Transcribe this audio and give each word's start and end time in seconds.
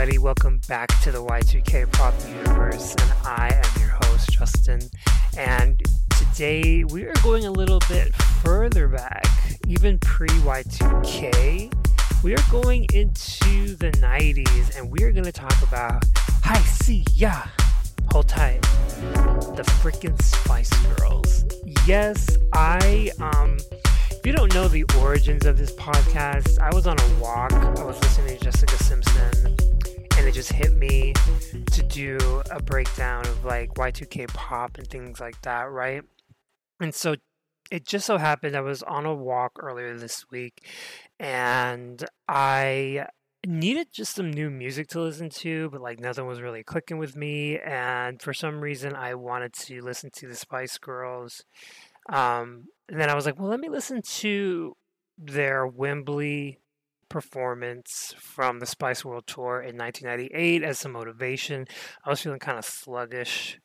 Everybody. 0.00 0.18
Welcome 0.18 0.60
back 0.66 0.88
to 1.02 1.12
the 1.12 1.22
Y2K 1.22 1.92
Pop 1.92 2.14
Universe, 2.26 2.92
and 2.92 3.12
I 3.22 3.48
am 3.52 3.80
your 3.82 3.90
host, 4.02 4.30
Justin. 4.30 4.80
And 5.36 5.78
today 6.08 6.84
we 6.84 7.04
are 7.04 7.12
going 7.22 7.44
a 7.44 7.50
little 7.50 7.80
bit 7.86 8.14
further 8.42 8.88
back, 8.88 9.26
even 9.68 9.98
pre 9.98 10.28
Y2K. 10.28 11.70
We 12.24 12.32
are 12.32 12.42
going 12.50 12.86
into 12.94 13.76
the 13.76 13.90
90s, 13.90 14.74
and 14.74 14.90
we 14.90 15.02
are 15.02 15.12
going 15.12 15.26
to 15.26 15.32
talk 15.32 15.54
about 15.68 16.02
Hi, 16.44 16.58
see 16.60 17.04
ya. 17.12 17.42
Hold 18.10 18.26
tight. 18.26 18.62
The 18.62 19.64
freaking 19.82 20.20
Spice 20.22 20.72
Girls. 20.96 21.44
Yes, 21.86 22.38
I 22.54 23.10
um 23.20 23.58
if 24.20 24.26
you 24.26 24.32
don't 24.32 24.52
know 24.54 24.68
the 24.68 24.84
origins 24.98 25.44
of 25.44 25.58
this 25.58 25.72
podcast, 25.72 26.58
I 26.58 26.74
was 26.74 26.86
on 26.86 26.98
a 26.98 27.14
walk. 27.20 27.52
I 27.52 27.84
was 27.84 27.98
listening 28.02 28.38
to 28.38 28.44
Jessica 28.44 28.82
Simpson, 28.84 29.56
and 30.20 30.28
it 30.28 30.32
just 30.32 30.52
hit 30.52 30.76
me 30.76 31.14
to 31.72 31.82
do 31.84 32.42
a 32.50 32.60
breakdown 32.62 33.26
of 33.26 33.42
like 33.42 33.72
Y2K 33.76 34.28
pop 34.34 34.76
and 34.76 34.86
things 34.86 35.18
like 35.18 35.40
that, 35.40 35.70
right? 35.70 36.02
And 36.78 36.94
so 36.94 37.16
it 37.70 37.86
just 37.86 38.04
so 38.04 38.18
happened 38.18 38.54
I 38.54 38.60
was 38.60 38.82
on 38.82 39.06
a 39.06 39.14
walk 39.14 39.52
earlier 39.58 39.96
this 39.96 40.26
week, 40.30 40.66
and 41.18 42.04
I 42.28 43.06
needed 43.46 43.92
just 43.92 44.14
some 44.14 44.30
new 44.30 44.50
music 44.50 44.88
to 44.88 45.00
listen 45.00 45.30
to, 45.30 45.70
but 45.70 45.80
like 45.80 46.00
nothing 46.00 46.26
was 46.26 46.42
really 46.42 46.64
clicking 46.64 46.98
with 46.98 47.16
me. 47.16 47.58
And 47.58 48.20
for 48.20 48.34
some 48.34 48.60
reason, 48.60 48.94
I 48.94 49.14
wanted 49.14 49.54
to 49.54 49.80
listen 49.80 50.10
to 50.16 50.28
the 50.28 50.36
Spice 50.36 50.76
Girls. 50.76 51.46
Um, 52.10 52.66
and 52.90 53.00
then 53.00 53.08
I 53.08 53.14
was 53.14 53.24
like, 53.24 53.38
well, 53.40 53.48
let 53.48 53.60
me 53.60 53.70
listen 53.70 54.02
to 54.02 54.76
their 55.16 55.66
Wembley 55.66 56.58
performance 57.10 58.14
from 58.18 58.58
the 58.58 58.66
Spice 58.66 59.04
World 59.04 59.26
Tour 59.26 59.60
in 59.60 59.76
1998 59.76 60.62
as 60.62 60.78
some 60.78 60.92
motivation. 60.92 61.66
I 62.04 62.08
was 62.08 62.22
feeling 62.22 62.38
kind 62.38 62.58
of 62.58 62.64
sluggish 62.64 63.58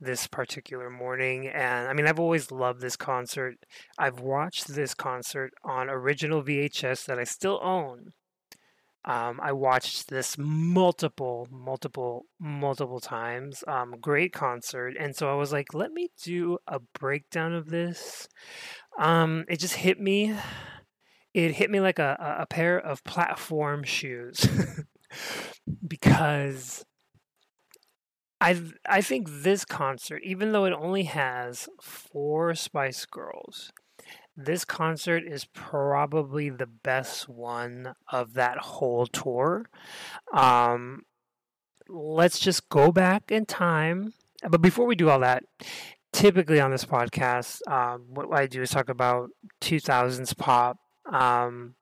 this 0.00 0.26
particular 0.26 0.90
morning 0.90 1.48
and 1.48 1.88
I 1.88 1.92
mean 1.92 2.06
I've 2.06 2.20
always 2.20 2.52
loved 2.52 2.80
this 2.80 2.96
concert. 2.96 3.56
I've 3.98 4.20
watched 4.20 4.68
this 4.68 4.94
concert 4.94 5.52
on 5.64 5.88
original 5.88 6.42
VHS 6.42 7.06
that 7.06 7.18
I 7.18 7.24
still 7.24 7.58
own. 7.62 8.12
Um, 9.04 9.40
I 9.42 9.52
watched 9.52 10.10
this 10.10 10.36
multiple, 10.36 11.48
multiple, 11.50 12.26
multiple 12.38 13.00
times. 13.00 13.64
Um, 13.66 13.94
great 14.00 14.34
concert, 14.34 14.96
and 15.00 15.16
so 15.16 15.30
I 15.30 15.34
was 15.34 15.50
like, 15.50 15.72
let 15.72 15.92
me 15.92 16.10
do 16.22 16.58
a 16.66 16.80
breakdown 16.98 17.54
of 17.54 17.70
this. 17.70 18.28
Um, 18.98 19.46
it 19.48 19.60
just 19.60 19.76
hit 19.76 19.98
me. 19.98 20.34
It 21.44 21.54
hit 21.54 21.70
me 21.70 21.78
like 21.78 22.00
a, 22.00 22.36
a 22.40 22.46
pair 22.46 22.76
of 22.78 23.04
platform 23.04 23.84
shoes 23.84 24.48
because 25.86 26.84
I 28.40 28.60
I 28.88 29.00
think 29.02 29.28
this 29.30 29.64
concert, 29.64 30.22
even 30.24 30.50
though 30.50 30.64
it 30.64 30.72
only 30.72 31.04
has 31.04 31.68
four 31.80 32.56
Spice 32.56 33.04
Girls, 33.04 33.72
this 34.36 34.64
concert 34.64 35.22
is 35.24 35.44
probably 35.44 36.50
the 36.50 36.66
best 36.66 37.28
one 37.28 37.94
of 38.10 38.34
that 38.34 38.58
whole 38.58 39.06
tour. 39.06 39.70
Um, 40.32 41.02
let's 41.88 42.40
just 42.40 42.68
go 42.68 42.90
back 42.90 43.30
in 43.30 43.46
time. 43.46 44.12
But 44.48 44.60
before 44.60 44.86
we 44.86 44.96
do 44.96 45.08
all 45.08 45.20
that, 45.20 45.44
typically 46.12 46.58
on 46.58 46.72
this 46.72 46.84
podcast, 46.84 47.60
um, 47.70 48.06
what 48.08 48.32
I 48.32 48.46
do 48.48 48.62
is 48.62 48.70
talk 48.70 48.88
about 48.88 49.30
2000s 49.60 50.36
pop. 50.36 50.78
Um, 51.12 51.74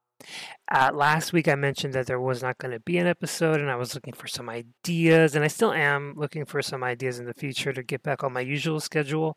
uh, 0.72 0.90
last 0.92 1.32
week, 1.32 1.46
I 1.46 1.54
mentioned 1.54 1.94
that 1.94 2.06
there 2.06 2.20
was 2.20 2.42
not 2.42 2.58
going 2.58 2.72
to 2.72 2.80
be 2.80 2.98
an 2.98 3.06
episode, 3.06 3.60
and 3.60 3.70
I 3.70 3.76
was 3.76 3.94
looking 3.94 4.14
for 4.14 4.26
some 4.26 4.48
ideas, 4.48 5.34
and 5.34 5.44
I 5.44 5.48
still 5.48 5.72
am 5.72 6.14
looking 6.16 6.44
for 6.44 6.62
some 6.62 6.82
ideas 6.82 7.18
in 7.18 7.26
the 7.26 7.34
future 7.34 7.72
to 7.72 7.82
get 7.82 8.02
back 8.02 8.24
on 8.24 8.32
my 8.32 8.40
usual 8.40 8.80
schedule. 8.80 9.36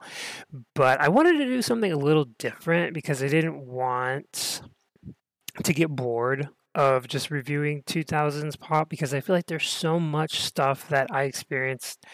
But 0.73 0.99
I 1.01 1.09
wanted 1.09 1.37
to 1.37 1.45
do 1.45 1.61
something 1.61 1.91
a 1.91 1.97
little 1.97 2.25
different 2.39 2.93
because 2.93 3.21
I 3.21 3.27
didn't 3.27 3.67
want 3.67 4.61
to 5.63 5.73
get 5.73 5.89
bored 5.89 6.49
of 6.75 7.07
just 7.07 7.31
reviewing 7.31 7.83
2000s 7.83 8.59
pop 8.59 8.89
because 8.89 9.13
I 9.13 9.21
feel 9.21 9.35
like 9.35 9.47
there's 9.47 9.67
so 9.67 9.99
much 9.99 10.41
stuff 10.41 10.87
that 10.89 11.07
I 11.11 11.23
experienced 11.23 12.05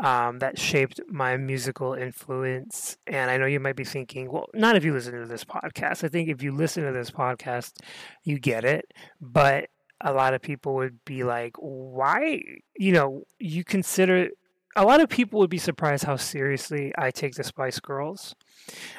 um, 0.00 0.38
that 0.38 0.58
shaped 0.58 1.00
my 1.08 1.36
musical 1.36 1.94
influence. 1.94 2.96
And 3.06 3.30
I 3.30 3.36
know 3.36 3.46
you 3.46 3.60
might 3.60 3.76
be 3.76 3.84
thinking, 3.84 4.30
well, 4.30 4.46
not 4.54 4.76
if 4.76 4.84
you 4.84 4.92
listen 4.92 5.18
to 5.18 5.26
this 5.26 5.44
podcast. 5.44 6.04
I 6.04 6.08
think 6.08 6.28
if 6.28 6.42
you 6.42 6.52
listen 6.52 6.84
to 6.84 6.92
this 6.92 7.10
podcast, 7.10 7.74
you 8.24 8.38
get 8.38 8.64
it. 8.64 8.92
But 9.20 9.68
a 10.00 10.12
lot 10.12 10.34
of 10.34 10.42
people 10.42 10.74
would 10.74 11.04
be 11.04 11.24
like, 11.24 11.56
why? 11.58 12.42
You 12.76 12.92
know, 12.92 13.24
you 13.38 13.64
consider. 13.64 14.28
A 14.74 14.86
lot 14.86 15.02
of 15.02 15.10
people 15.10 15.38
would 15.40 15.50
be 15.50 15.58
surprised 15.58 16.04
how 16.04 16.16
seriously 16.16 16.92
I 16.96 17.10
take 17.10 17.34
the 17.34 17.44
Spice 17.44 17.78
Girls 17.78 18.34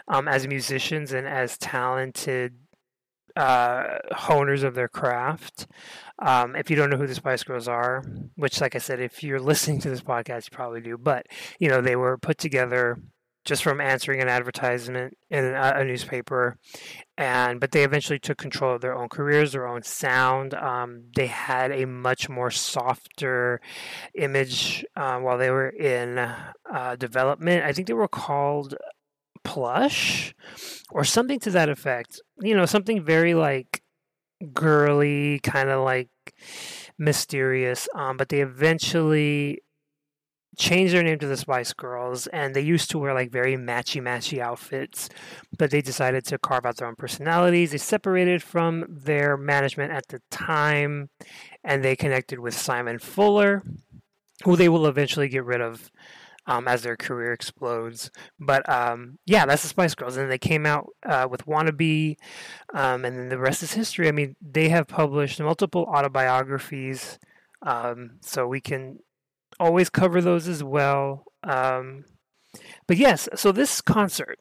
um, 0.08 0.28
as 0.28 0.48
musicians 0.48 1.14
and 1.14 1.28
as 1.28 1.58
talented 1.58 2.54
uh, 3.36 4.00
honers 4.12 4.64
of 4.64 4.76
their 4.76 4.88
craft. 4.88 5.68
Um, 6.20 6.56
if 6.56 6.70
you 6.70 6.76
don't 6.76 6.90
know 6.90 6.98
who 6.98 7.08
the 7.08 7.16
Spice 7.16 7.44
Girls 7.44 7.68
are, 7.68 8.04
which, 8.36 8.62
like 8.62 8.76
I 8.76 8.80
said, 8.80 9.00
if 9.00 9.24
you're 9.24 9.40
listening 9.42 9.80
to 9.82 9.90
this 9.90 10.02
podcast, 10.02 10.46
you 10.46 10.56
probably 10.56 10.82
do, 10.82 10.98
but 10.98 11.28
you 11.60 11.70
know 11.70 11.82
they 11.82 11.96
were 11.96 12.18
put 12.18 12.38
together 12.38 12.98
just 13.46 13.62
from 13.62 13.82
answering 13.82 14.22
an 14.22 14.30
advertisement 14.30 15.18
in 15.30 15.44
a, 15.44 15.74
a 15.78 15.84
newspaper, 15.84 16.58
and 17.18 17.60
but 17.60 17.72
they 17.72 17.84
eventually 17.84 18.20
took 18.20 18.38
control 18.38 18.76
of 18.76 18.82
their 18.82 18.96
own 18.96 19.10
careers, 19.10 19.52
their 19.52 19.68
own 19.68 19.84
sound. 19.84 20.54
Um, 20.54 21.06
they 21.16 21.28
had 21.28 21.72
a 21.72 21.86
much 21.86 22.30
more 22.30 22.52
softer 22.52 23.60
image 24.16 24.86
uh, 24.96 25.20
while 25.20 25.38
they 25.38 25.50
were 25.50 25.70
in 25.70 26.20
uh, 26.20 26.96
development. 26.98 27.66
I 27.66 27.74
think 27.74 27.88
they 27.88 27.94
were 27.94 28.08
called 28.08 28.76
plush 29.44 30.34
or 30.92 31.04
something 31.04 31.40
to 31.42 31.52
that 31.52 31.70
effect. 31.70 32.22
You 32.42 32.56
know, 32.56 32.66
something 32.66 33.04
very 33.04 33.34
like 33.34 33.84
girly, 34.54 35.40
kind 35.40 35.70
of 35.70 35.84
like 35.84 36.10
mysterious. 36.98 37.88
Um, 37.96 38.18
but 38.18 38.30
they 38.30 38.42
eventually 38.42 39.60
changed 40.58 40.94
their 40.94 41.04
name 41.04 41.20
to 41.20 41.28
the 41.28 41.38
Spice 41.38 41.74
Girls, 41.74 42.28
and 42.28 42.54
they 42.54 42.62
used 42.62 42.92
to 42.92 43.00
wear 43.00 43.14
like 43.14 43.32
very 43.32 43.56
matchy 43.56 44.02
matchy 44.02 44.40
outfits, 44.40 45.10
but 45.58 45.72
they 45.72 45.82
decided 45.82 46.26
to 46.26 46.38
carve 46.38 46.66
out 46.66 46.78
their 46.78 46.88
own 46.88 46.96
personalities. 46.96 47.72
They 47.72 47.78
separated 47.78 48.44
from 48.44 48.86
their 48.88 49.38
management 49.38 49.92
at 49.92 50.08
the 50.10 50.22
time, 50.30 51.10
and 51.64 51.84
they 51.84 51.96
connected 51.96 52.40
with 52.40 52.54
Simon 52.54 53.00
Fuller, 53.00 53.64
who 54.44 54.56
they 54.56 54.70
will 54.70 54.86
eventually 54.86 55.28
get 55.28 55.46
rid 55.46 55.62
of 55.62 55.92
um, 56.46 56.68
as 56.68 56.84
their 56.84 56.96
career 56.96 57.34
explodes. 57.34 58.12
But 58.40 58.68
um, 58.70 59.20
yeah, 59.26 59.46
that's 59.46 59.62
the 59.62 59.70
Spice 59.70 59.96
Girls. 59.96 60.18
And 60.18 60.30
they 60.30 60.38
came 60.38 60.66
out 60.66 60.90
uh, 61.06 61.28
with 61.30 61.46
Wannabe, 61.46 62.18
um, 62.74 63.06
and 63.06 63.18
then 63.18 63.30
the 63.30 63.40
rest 63.40 63.64
is 63.64 63.74
history. 63.74 64.08
I 64.08 64.12
mean, 64.12 64.36
they 64.42 64.70
have 64.70 64.88
published 64.88 65.40
multiple 65.40 65.86
autobiographies, 65.86 67.20
um, 67.62 68.18
so 68.22 68.48
we 68.48 68.62
can 68.62 69.00
always 69.60 69.90
cover 69.90 70.22
those 70.22 70.48
as 70.48 70.64
well. 70.64 71.26
Um, 71.44 72.06
but 72.88 72.98
yes, 72.98 73.30
so 73.36 73.52
this 73.52 73.82
concert 73.82 74.40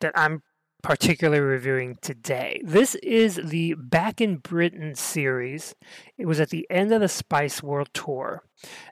that 0.00 0.12
I'm 0.14 0.42
particularly 0.82 1.40
reviewing 1.40 1.96
today. 2.00 2.60
This 2.64 2.94
is 2.96 3.40
the 3.42 3.74
Back 3.74 4.20
in 4.20 4.36
Britain 4.36 4.94
series. 4.94 5.74
It 6.16 6.26
was 6.26 6.40
at 6.40 6.50
the 6.50 6.66
end 6.70 6.92
of 6.92 7.00
the 7.00 7.08
Spice 7.08 7.62
World 7.62 7.88
Tour. 7.92 8.44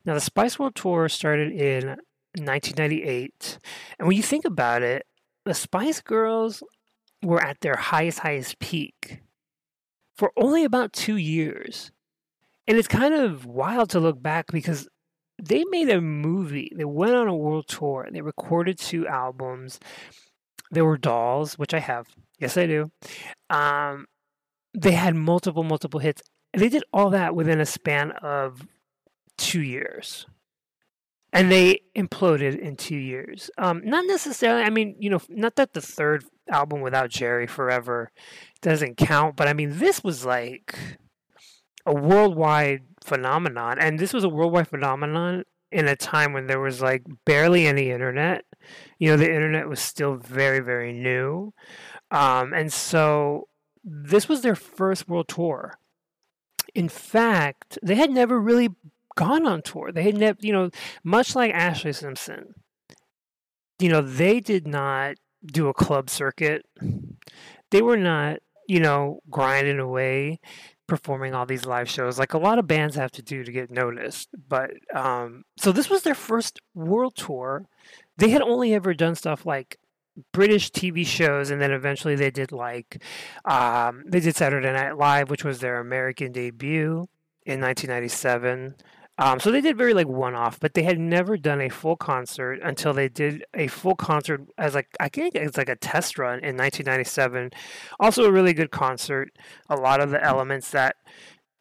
Now, 0.04 0.14
the 0.14 0.20
Spice 0.20 0.58
World 0.58 0.74
Tour 0.74 1.08
started 1.08 1.52
in 1.52 1.96
1998. 2.44 3.58
And 3.98 4.08
when 4.08 4.16
you 4.16 4.22
think 4.22 4.44
about 4.44 4.82
it, 4.82 5.06
the 5.44 5.54
Spice 5.54 6.00
Girls 6.00 6.62
were 7.22 7.42
at 7.42 7.60
their 7.60 7.76
highest, 7.76 8.20
highest 8.20 8.58
peak 8.58 9.20
for 10.16 10.32
only 10.36 10.64
about 10.64 10.92
two 10.92 11.16
years. 11.16 11.90
And 12.66 12.76
it's 12.76 12.88
kind 12.88 13.14
of 13.14 13.46
wild 13.46 13.90
to 13.90 14.00
look 14.00 14.22
back 14.22 14.46
because 14.50 14.88
they 15.42 15.64
made 15.70 15.88
a 15.88 16.00
movie. 16.00 16.72
They 16.74 16.84
went 16.84 17.14
on 17.14 17.28
a 17.28 17.36
world 17.36 17.68
tour. 17.68 18.08
They 18.10 18.22
recorded 18.22 18.78
two 18.78 19.06
albums. 19.06 19.78
There 20.70 20.84
were 20.84 20.98
dolls, 20.98 21.58
which 21.58 21.74
I 21.74 21.78
have. 21.78 22.08
Yes, 22.38 22.56
I 22.56 22.66
do. 22.66 22.90
Um, 23.50 24.06
they 24.74 24.92
had 24.92 25.14
multiple, 25.14 25.62
multiple 25.62 26.00
hits. 26.00 26.22
They 26.52 26.68
did 26.68 26.84
all 26.92 27.10
that 27.10 27.34
within 27.34 27.60
a 27.60 27.66
span 27.66 28.12
of 28.12 28.66
two 29.36 29.62
years 29.62 30.26
and 31.36 31.52
they 31.52 31.80
imploded 31.94 32.58
in 32.58 32.76
two 32.76 32.96
years. 32.96 33.50
Um, 33.58 33.82
not 33.84 34.06
necessarily. 34.06 34.62
I 34.62 34.70
mean, 34.70 34.96
you 34.98 35.10
know, 35.10 35.20
not 35.28 35.56
that 35.56 35.74
the 35.74 35.80
third 35.80 36.24
album 36.50 36.80
without 36.80 37.10
Geri 37.10 37.46
Forever 37.46 38.10
doesn't 38.62 38.96
count, 38.96 39.36
but 39.36 39.46
I 39.46 39.52
mean, 39.52 39.78
this 39.78 40.02
was 40.02 40.24
like 40.24 40.78
a 41.84 41.94
worldwide 41.94 42.84
phenomenon, 43.04 43.78
and 43.78 43.98
this 43.98 44.12
was 44.12 44.24
a 44.24 44.28
worldwide 44.28 44.68
phenomenon 44.68 45.44
in 45.70 45.86
a 45.86 45.96
time 45.96 46.32
when 46.32 46.46
there 46.46 46.60
was 46.60 46.80
like 46.80 47.02
barely 47.26 47.66
any 47.66 47.90
internet. 47.90 48.44
You 48.98 49.10
know, 49.10 49.16
the 49.16 49.32
internet 49.32 49.68
was 49.68 49.80
still 49.80 50.16
very, 50.16 50.60
very 50.60 50.92
new, 50.92 51.52
um, 52.10 52.54
and 52.54 52.72
so 52.72 53.48
this 53.84 54.28
was 54.28 54.40
their 54.40 54.56
first 54.56 55.08
world 55.08 55.28
tour 55.28 55.78
in 56.76 56.90
fact, 56.90 57.78
they 57.82 57.94
had 57.94 58.10
never 58.10 58.38
really 58.38 58.68
gone 59.16 59.46
on 59.46 59.62
tour. 59.62 59.90
They 59.92 60.02
had 60.04 60.16
never, 60.16 60.38
you 60.40 60.52
know, 60.52 60.70
much 61.02 61.34
like 61.34 61.52
Ashlee 61.52 61.94
Simpson, 61.94 62.54
you 63.78 63.88
know, 63.88 64.00
they 64.00 64.40
did 64.40 64.66
not 64.66 65.16
do 65.44 65.68
a 65.68 65.74
club 65.74 66.08
circuit. 66.08 66.64
They 67.70 67.82
were 67.82 67.96
not, 67.96 68.38
you 68.68 68.80
know, 68.80 69.20
grinding 69.28 69.80
away 69.80 70.40
performing 70.88 71.34
all 71.34 71.44
these 71.44 71.66
live 71.66 71.90
shows 71.90 72.16
like 72.16 72.32
a 72.32 72.38
lot 72.38 72.60
of 72.60 72.68
bands 72.68 72.94
have 72.94 73.10
to 73.10 73.20
do 73.20 73.42
to 73.42 73.50
get 73.50 73.72
noticed. 73.72 74.28
But 74.48 74.70
um 74.94 75.42
so 75.58 75.72
this 75.72 75.90
was 75.90 76.02
their 76.02 76.14
first 76.14 76.60
world 76.74 77.16
tour. 77.16 77.66
They 78.18 78.30
had 78.30 78.40
only 78.40 78.72
ever 78.72 78.94
done 78.94 79.16
stuff 79.16 79.44
like 79.44 79.78
British 80.32 80.70
TV 80.70 81.06
shows, 81.06 81.50
and 81.50 81.60
then 81.60 81.72
eventually 81.72 82.14
they 82.14 82.30
did 82.30 82.52
like 82.52 83.02
um, 83.44 84.04
they 84.06 84.20
did 84.20 84.36
Saturday 84.36 84.72
Night 84.72 84.96
Live, 84.96 85.30
which 85.30 85.44
was 85.44 85.60
their 85.60 85.78
American 85.78 86.32
debut 86.32 87.06
in 87.44 87.60
1997. 87.60 88.76
Um, 89.18 89.40
so 89.40 89.50
they 89.50 89.62
did 89.62 89.78
very 89.78 89.94
like 89.94 90.08
one 90.08 90.34
off, 90.34 90.60
but 90.60 90.74
they 90.74 90.82
had 90.82 90.98
never 90.98 91.36
done 91.36 91.60
a 91.60 91.70
full 91.70 91.96
concert 91.96 92.60
until 92.62 92.92
they 92.92 93.08
did 93.08 93.44
a 93.54 93.66
full 93.66 93.94
concert 93.94 94.42
as 94.58 94.74
like 94.74 94.88
I 95.00 95.08
think 95.08 95.34
it's 95.34 95.56
like 95.56 95.70
a 95.70 95.76
test 95.76 96.18
run 96.18 96.40
in 96.40 96.56
1997. 96.56 97.50
Also 97.98 98.24
a 98.24 98.32
really 98.32 98.52
good 98.52 98.70
concert. 98.70 99.30
A 99.70 99.76
lot 99.76 100.00
of 100.00 100.10
the 100.10 100.22
elements 100.22 100.70
that 100.72 100.96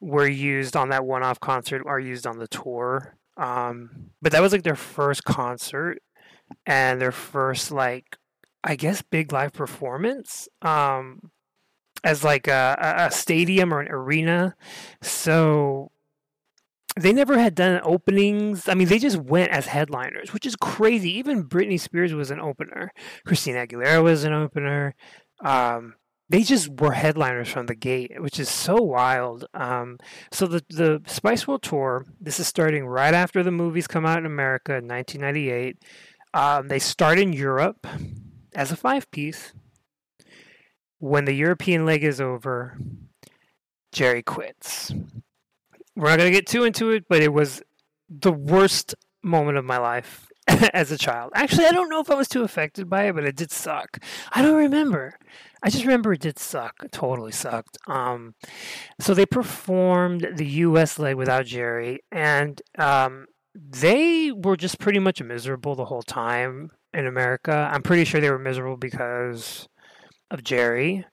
were 0.01 0.27
used 0.27 0.75
on 0.75 0.89
that 0.89 1.05
one 1.05 1.23
off 1.23 1.39
concert 1.39 1.83
are 1.85 1.99
used 1.99 2.27
on 2.27 2.39
the 2.39 2.47
tour. 2.47 3.15
Um, 3.37 4.11
but 4.21 4.31
that 4.33 4.41
was 4.41 4.51
like 4.51 4.63
their 4.63 4.75
first 4.75 5.23
concert 5.23 5.99
and 6.65 7.01
their 7.01 7.11
first 7.11 7.71
like 7.71 8.17
I 8.63 8.75
guess 8.75 9.01
big 9.01 9.31
live 9.31 9.53
performance. 9.53 10.49
Um, 10.61 11.31
as 12.03 12.23
like 12.23 12.47
a, 12.47 13.05
a 13.09 13.11
stadium 13.11 13.73
or 13.73 13.79
an 13.79 13.91
arena. 13.91 14.55
So 15.01 15.91
they 16.97 17.11
never 17.11 17.37
had 17.37 17.55
done 17.55 17.81
openings. 17.83 18.69
I 18.69 18.73
mean, 18.73 18.87
they 18.87 18.99
just 18.99 19.17
went 19.17 19.51
as 19.51 19.67
headliners, 19.67 20.33
which 20.33 20.45
is 20.45 20.55
crazy. 20.55 21.11
Even 21.17 21.43
Britney 21.43 21.79
Spears 21.79 22.13
was 22.13 22.31
an 22.31 22.39
opener. 22.39 22.91
Christina 23.25 23.67
Aguilera 23.67 24.01
was 24.01 24.23
an 24.23 24.33
opener. 24.33 24.95
Um, 25.43 25.95
they 26.29 26.41
just 26.41 26.69
were 26.69 26.93
headliners 26.93 27.49
from 27.49 27.65
the 27.65 27.75
gate, 27.75 28.11
which 28.19 28.39
is 28.39 28.49
so 28.49 28.75
wild. 28.75 29.45
Um, 29.53 29.97
so 30.31 30.47
the 30.47 30.63
the 30.69 31.01
Spice 31.05 31.47
World 31.47 31.63
Tour. 31.63 32.05
This 32.19 32.39
is 32.39 32.47
starting 32.47 32.85
right 32.87 33.13
after 33.13 33.43
the 33.43 33.51
movies 33.51 33.87
come 33.87 34.05
out 34.05 34.17
in 34.17 34.25
America 34.25 34.75
in 34.75 34.87
1998. 34.87 35.77
Um, 36.33 36.67
they 36.67 36.79
start 36.79 37.19
in 37.19 37.33
Europe 37.33 37.85
as 38.55 38.71
a 38.71 38.75
five 38.75 39.11
piece. 39.11 39.53
When 40.99 41.25
the 41.25 41.33
European 41.33 41.85
leg 41.85 42.03
is 42.03 42.19
over, 42.19 42.77
Geri 43.91 44.23
quits 44.23 44.93
we're 45.95 46.09
not 46.09 46.17
going 46.17 46.31
to 46.31 46.37
get 46.37 46.47
too 46.47 46.63
into 46.63 46.91
it, 46.91 47.05
but 47.07 47.21
it 47.21 47.33
was 47.33 47.61
the 48.09 48.31
worst 48.31 48.95
moment 49.23 49.57
of 49.57 49.65
my 49.65 49.77
life 49.77 50.27
as 50.73 50.91
a 50.91 50.97
child. 50.97 51.31
Actually, 51.35 51.65
I 51.65 51.71
don't 51.71 51.89
know 51.89 51.99
if 51.99 52.09
I 52.09 52.15
was 52.15 52.27
too 52.27 52.43
affected 52.43 52.89
by 52.89 53.05
it, 53.05 53.15
but 53.15 53.25
it 53.25 53.35
did 53.35 53.51
suck. 53.51 53.99
I 54.33 54.41
don't 54.41 54.55
remember. 54.55 55.17
I 55.63 55.69
just 55.69 55.83
remember 55.83 56.13
it 56.13 56.21
did 56.21 56.37
suck. 56.37 56.75
It 56.83 56.91
totally 56.91 57.31
sucked. 57.31 57.77
Um, 57.87 58.35
so 58.99 59.13
they 59.13 59.25
performed 59.25 60.27
the 60.35 60.45
U.S. 60.45 60.99
leg 60.99 61.15
without 61.15 61.47
Geri, 61.47 62.01
and 62.11 62.61
um, 62.77 63.25
they 63.55 64.31
were 64.31 64.57
just 64.57 64.79
pretty 64.79 64.99
much 64.99 65.21
miserable 65.21 65.75
the 65.75 65.85
whole 65.85 66.03
time 66.03 66.71
in 66.93 67.07
America. 67.07 67.69
I'm 67.71 67.81
pretty 67.81 68.05
sure 68.05 68.21
they 68.21 68.29
were 68.29 68.39
miserable 68.39 68.77
because 68.77 69.67
of 70.29 70.43
Geri. 70.43 71.05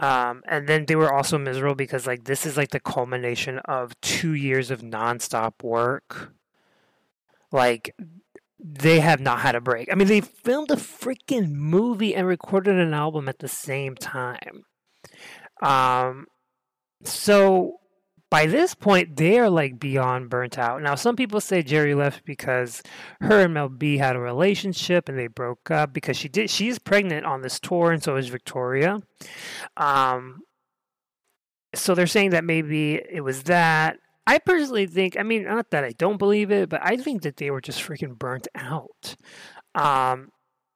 Um, 0.00 0.42
and 0.48 0.66
then 0.66 0.86
they 0.86 0.96
were 0.96 1.12
also 1.12 1.36
miserable 1.36 1.74
because 1.74 2.06
like 2.06 2.24
this 2.24 2.46
is 2.46 2.56
like 2.56 2.70
the 2.70 2.80
culmination 2.80 3.58
of 3.66 4.00
two 4.00 4.32
years 4.32 4.70
of 4.70 4.80
nonstop 4.80 5.62
work. 5.62 6.32
Like 7.52 7.94
they 8.58 9.00
have 9.00 9.20
not 9.20 9.40
had 9.40 9.54
a 9.54 9.60
break. 9.60 9.92
I 9.92 9.94
mean, 9.94 10.08
they 10.08 10.22
filmed 10.22 10.70
a 10.70 10.76
freaking 10.76 11.50
movie 11.52 12.14
and 12.14 12.26
recorded 12.26 12.76
an 12.76 12.94
album 12.94 13.28
at 13.28 13.40
the 13.40 13.48
same 13.48 13.94
time. 13.94 14.64
Um, 15.60 16.26
so 17.04 17.80
by 18.30 18.46
this 18.46 18.74
point, 18.74 19.16
they 19.16 19.38
are 19.40 19.50
like 19.50 19.80
beyond 19.80 20.30
burnt 20.30 20.56
out. 20.56 20.80
Now, 20.82 20.94
some 20.94 21.16
people 21.16 21.40
say 21.40 21.62
Geri 21.62 21.94
left 21.94 22.24
because 22.24 22.82
her 23.20 23.40
and 23.40 23.54
Mel 23.54 23.68
B 23.68 23.98
had 23.98 24.14
a 24.14 24.20
relationship 24.20 25.08
and 25.08 25.18
they 25.18 25.26
broke 25.26 25.70
up 25.70 25.92
because 25.92 26.16
she 26.16 26.28
did. 26.28 26.48
She's 26.48 26.78
pregnant 26.78 27.26
on 27.26 27.42
this 27.42 27.58
tour, 27.58 27.90
and 27.90 28.02
so 28.02 28.16
is 28.16 28.28
Victoria. 28.28 29.00
Um, 29.76 30.42
so 31.74 31.94
they're 31.94 32.06
saying 32.06 32.30
that 32.30 32.44
maybe 32.44 32.94
it 32.94 33.22
was 33.22 33.44
that. 33.44 33.98
I 34.26 34.38
personally 34.38 34.86
think, 34.86 35.18
I 35.18 35.24
mean, 35.24 35.44
not 35.44 35.70
that 35.70 35.82
I 35.82 35.90
don't 35.90 36.18
believe 36.18 36.52
it, 36.52 36.68
but 36.68 36.80
I 36.84 36.96
think 36.96 37.22
that 37.22 37.36
they 37.36 37.50
were 37.50 37.60
just 37.60 37.82
freaking 37.82 38.16
burnt 38.16 38.46
out. 38.54 39.16
Um, 39.74 40.28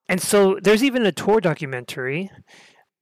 and 0.08 0.20
so 0.20 0.58
there's 0.60 0.82
even 0.82 1.06
a 1.06 1.12
tour 1.12 1.40
documentary 1.40 2.30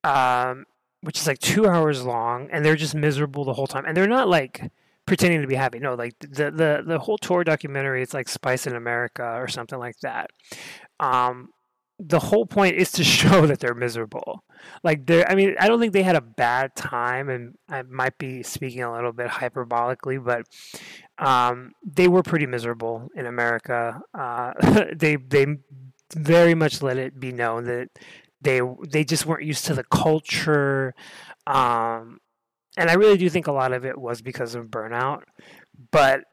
um, 0.05 0.67
which 1.03 1.19
is 1.19 1.27
like 1.27 1.39
two 1.39 1.67
hours 1.67 2.05
long, 2.05 2.49
and 2.51 2.65
they're 2.65 2.77
just 2.77 2.95
miserable 2.95 3.45
the 3.45 3.55
whole 3.55 3.67
time. 3.67 3.85
And 3.85 3.97
they're 3.97 4.09
not 4.09 4.29
like 4.29 4.71
pretending 5.07 5.43
to 5.43 5.47
be 5.47 5.55
happy. 5.55 5.79
No, 5.79 5.95
like 5.95 6.19
the 6.21 6.51
the 6.51 6.83
the 6.87 6.99
whole 6.99 7.19
tour 7.19 7.45
documentary, 7.45 8.03
it's 8.03 8.15
like 8.15 8.29
Spice 8.29 8.67
in 8.67 8.75
America 8.75 9.35
or 9.37 9.49
something 9.49 9.79
like 9.79 9.99
that. 10.01 10.31
Um, 11.01 11.51
the 11.99 12.19
whole 12.19 12.47
point 12.47 12.77
is 12.77 12.91
to 12.93 13.05
show 13.19 13.47
that 13.47 13.61
they're 13.61 13.75
miserable. 13.75 14.45
Like 14.85 15.07
they're, 15.07 15.29
I 15.29 15.35
mean, 15.35 15.57
I 15.59 15.67
don't 15.67 15.81
think 15.81 15.93
they 15.93 16.03
had 16.05 16.17
a 16.17 16.21
bad 16.21 16.75
time, 16.77 17.29
and 17.29 17.57
I 17.69 17.83
might 17.83 18.17
be 18.19 18.43
speaking 18.43 18.83
a 18.83 18.93
little 18.93 19.13
bit 19.13 19.29
hyperbolically, 19.29 20.25
but 20.25 20.47
um, 21.19 21.73
they 21.85 22.09
were 22.09 22.23
pretty 22.23 22.47
miserable 22.47 23.09
in 23.15 23.27
America. 23.27 24.01
Uh, 24.15 24.53
they 24.95 25.17
they 25.17 25.47
very 26.15 26.55
much 26.55 26.83
let 26.83 26.99
it 26.99 27.19
be 27.19 27.33
known 27.33 27.65
that 27.65 27.89
they 28.43 28.61
they 28.89 29.05
just 29.05 29.27
weren't 29.27 29.45
used 29.45 29.65
to 29.65 29.75
the 29.75 29.85
culture 29.85 30.95
um, 31.47 32.19
and 32.77 32.91
i 32.91 32.95
really 32.95 33.17
do 33.17 33.29
think 33.29 33.47
a 33.47 33.53
lot 33.53 33.73
of 33.73 33.85
it 33.85 33.99
was 33.99 34.23
because 34.23 34.55
of 34.55 34.67
burnout 34.67 35.23
but 35.91 36.25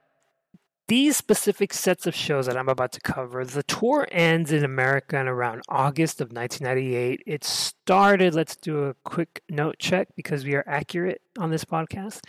these 0.87 1.15
specific 1.15 1.71
sets 1.73 2.07
of 2.07 2.15
shows 2.15 2.45
that 2.45 2.57
i'm 2.57 2.69
about 2.69 2.91
to 2.91 3.01
cover 3.01 3.45
the 3.45 3.63
tour 3.63 4.07
ends 4.11 4.51
in 4.51 4.63
america 4.63 5.17
in 5.19 5.27
around 5.27 5.61
august 5.69 6.19
of 6.21 6.31
1998 6.31 7.21
it 7.25 7.43
started 7.43 8.33
let's 8.33 8.55
do 8.55 8.85
a 8.85 8.93
quick 9.03 9.41
note 9.49 9.77
check 9.79 10.07
because 10.15 10.43
we 10.43 10.55
are 10.55 10.63
accurate 10.67 11.21
on 11.39 11.49
this 11.49 11.65
podcast. 11.65 12.19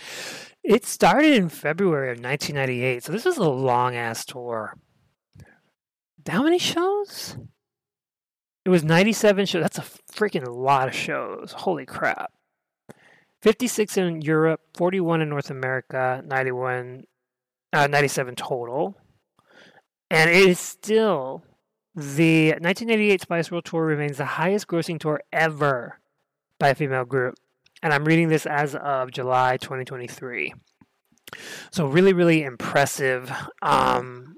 It 0.63 0.87
started 0.87 1.35
in 1.35 1.49
february 1.49 2.13
of 2.13 2.19
1998 2.23 3.05
so 3.05 3.13
this 3.13 3.27
is 3.27 3.37
a 3.37 3.49
long 3.49 3.97
ass 3.97 4.25
tour. 4.25 4.77
How 6.29 6.43
many 6.43 6.59
shows 6.59 7.37
it 8.65 8.69
was 8.69 8.85
97 8.85 9.47
shows. 9.47 9.63
That's 9.63 9.79
a 9.79 9.85
freaking 10.13 10.47
lot 10.47 10.89
of 10.89 10.95
shows. 10.95 11.53
Holy 11.53 11.87
crap. 11.87 12.33
56 13.43 13.97
in 13.97 14.21
Europe, 14.21 14.61
41 14.75 15.23
in 15.23 15.31
North 15.31 15.51
America, 15.51 16.23
91, 16.27 17.05
uh, 17.73 17.87
97 17.87 18.35
total. 18.35 18.97
And 20.11 20.29
it 20.29 20.37
is 20.37 20.59
still 20.59 21.43
the 21.95 22.51
1988 22.51 23.23
Spice 23.23 23.51
World 23.51 23.65
Tour 23.65 23.85
remains 23.85 24.19
the 24.19 24.25
highest 24.25 24.67
grossing 24.67 24.99
tour 24.99 25.23
ever 25.33 25.99
by 26.59 26.69
a 26.69 26.75
female 26.75 27.05
group. 27.05 27.37
And 27.83 27.95
I'm 27.95 28.05
reading 28.05 28.29
this 28.29 28.45
as 28.45 28.75
of 28.75 29.11
July 29.11 29.57
2023. 29.57 30.53
So 31.71 31.87
really, 31.87 32.13
really 32.13 32.43
impressive. 32.43 33.33
Um, 33.63 34.37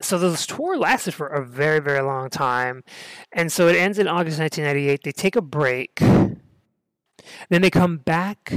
so 0.00 0.18
this 0.18 0.46
tour 0.46 0.78
lasted 0.78 1.14
for 1.14 1.26
a 1.26 1.44
very 1.44 1.80
very 1.80 2.00
long 2.02 2.30
time. 2.30 2.82
And 3.32 3.52
so 3.52 3.68
it 3.68 3.76
ends 3.76 3.98
in 3.98 4.08
august 4.08 4.38
1998 4.38 5.02
they 5.02 5.12
take 5.12 5.36
a 5.36 5.42
break. 5.42 5.96
Then 5.96 7.62
they 7.62 7.70
come 7.70 7.98
back 7.98 8.52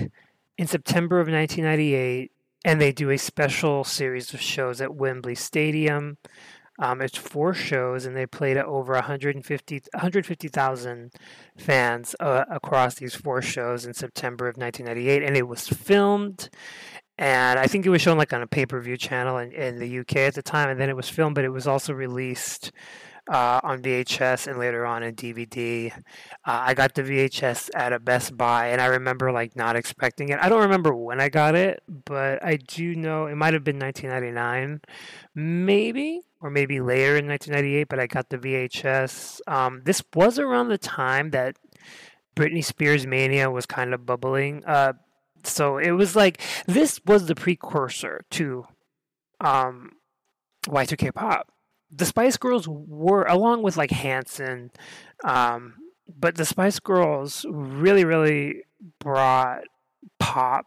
in 0.57 0.67
september 0.67 1.19
of 1.19 1.27
1998 1.27 2.31
and 2.65 2.79
they 2.79 2.91
do 2.91 3.09
a 3.09 3.17
special 3.17 3.83
series 3.83 4.33
of 4.33 4.41
shows 4.41 4.81
at 4.81 4.95
wembley 4.95 5.35
stadium. 5.35 6.17
Um, 6.79 7.01
it's 7.01 7.17
four 7.17 7.53
shows 7.53 8.05
and 8.05 8.17
they 8.17 8.25
played 8.25 8.57
at 8.57 8.65
over 8.65 8.93
150 8.93 9.81
150,000 9.93 11.12
fans 11.55 12.15
uh, 12.19 12.45
across 12.50 12.95
these 12.95 13.13
four 13.13 13.41
shows 13.43 13.85
in 13.85 13.93
September 13.93 14.47
of 14.47 14.57
1998 14.57 15.23
and 15.23 15.38
it 15.38 15.47
was 15.47 15.67
filmed 15.67 16.50
and 17.17 17.60
I 17.60 17.67
think 17.67 17.86
it 17.86 17.89
was 17.89 18.01
shown 18.01 18.17
like 18.17 18.34
on 18.34 18.41
a 18.41 18.48
pay 18.48 18.65
per 18.65 18.79
view 18.79 18.98
channel 18.98 19.38
in, 19.38 19.51
in 19.51 19.79
the 19.79 20.00
UK 20.00 20.17
at 20.17 20.36
the 20.36 20.41
time, 20.41 20.70
and 20.70 20.79
then 20.79 20.89
it 20.89 20.96
was 20.96 21.10
filmed, 21.10 21.36
but 21.36 21.46
it 21.46 21.50
was 21.50 21.67
also 21.67 21.93
released 21.93 22.72
uh, 23.32 23.62
on 23.63 23.82
VHS 23.82 24.48
and 24.48 24.60
later 24.60 24.86
on 24.86 25.03
in 25.03 25.15
DVD. 25.15 25.91
Uh, 25.96 26.01
I 26.46 26.74
got 26.74 26.96
the 26.96 27.03
VHS 27.03 27.70
at 27.74 27.93
a 27.93 28.00
Best 28.00 28.36
Buy, 28.36 28.70
and 28.70 28.82
I 28.82 28.88
remember 28.88 29.32
like 29.32 29.55
not 29.55 29.75
expecting 29.75 30.29
it. 30.29 30.39
I 30.41 30.50
don't 30.50 30.62
remember 30.62 30.93
when 30.93 31.22
I 31.22 31.29
got 31.29 31.55
it, 31.55 31.84
but 31.88 32.43
I 32.43 32.58
do 32.58 32.96
know 32.96 33.27
it 33.27 33.36
might 33.36 33.53
have 33.53 33.63
been 33.63 33.79
1999, 33.79 34.82
maybe, 35.36 36.22
or 36.41 36.50
maybe 36.50 36.82
later 36.82 37.17
in 37.17 37.27
1998. 37.27 37.88
But 37.88 38.00
I 38.00 38.08
got 38.08 38.29
the 38.29 38.38
VHS. 38.38 39.39
Um, 39.48 39.82
this 39.86 40.03
was 40.13 40.39
around 40.39 40.70
the 40.70 40.77
time 40.77 41.29
that 41.32 41.58
Britney 42.36 42.63
Spears 42.63 43.08
mania 43.08 43.50
was 43.50 43.65
kind 43.65 43.93
of 43.93 44.05
bubbling. 44.05 44.63
So 45.43 45.77
it 45.77 45.91
was 45.91 46.15
like 46.15 46.41
this 46.67 47.00
was 47.05 47.27
the 47.27 47.35
precursor 47.35 48.21
to 48.31 48.65
um, 49.39 49.91
Y2K 50.67 51.13
pop. 51.13 51.50
The 51.91 52.05
Spice 52.05 52.38
Girls 52.38 52.67
were 52.67 53.25
along 53.25 53.62
with 53.62 53.77
like 53.77 53.91
Hanson, 53.91 54.71
um, 55.23 55.75
but 56.07 56.35
the 56.35 56.45
Spice 56.45 56.79
Girls 56.79 57.45
really, 57.50 58.03
really 58.03 58.63
brought 59.00 59.62
pop 60.19 60.65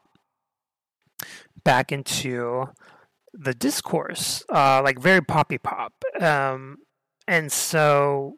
back 1.64 1.90
into 1.90 2.68
the 3.32 3.54
discourse, 3.54 4.44
uh, 4.52 4.80
like 4.84 5.00
very 5.00 5.20
poppy 5.20 5.58
pop. 5.58 5.92
Um, 6.20 6.78
and 7.26 7.50
so 7.50 8.36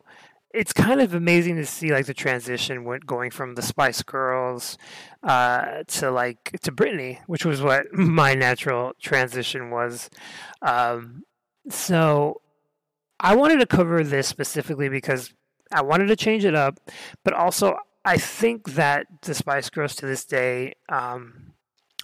it's 0.58 0.72
kind 0.72 1.00
of 1.00 1.14
amazing 1.14 1.54
to 1.54 1.64
see 1.64 1.92
like 1.92 2.06
the 2.06 2.14
transition 2.14 2.82
went 2.82 3.06
going 3.06 3.30
from 3.30 3.54
the 3.54 3.62
Spice 3.62 4.02
Girls 4.02 4.76
uh, 5.22 5.84
to 5.86 6.10
like 6.10 6.58
to 6.62 6.72
Britney, 6.72 7.20
which 7.28 7.44
was 7.44 7.62
what 7.62 7.86
my 7.92 8.34
natural 8.34 8.92
transition 9.00 9.70
was. 9.70 10.10
Um, 10.60 11.22
so 11.70 12.40
I 13.20 13.36
wanted 13.36 13.60
to 13.60 13.66
cover 13.66 14.02
this 14.02 14.26
specifically 14.26 14.88
because 14.88 15.32
I 15.72 15.82
wanted 15.82 16.06
to 16.06 16.16
change 16.16 16.44
it 16.44 16.56
up, 16.56 16.80
but 17.22 17.34
also 17.34 17.76
I 18.04 18.18
think 18.18 18.70
that 18.70 19.06
the 19.22 19.34
Spice 19.34 19.70
Girls 19.70 19.94
to 19.96 20.06
this 20.06 20.24
day 20.24 20.72
um, 20.88 21.52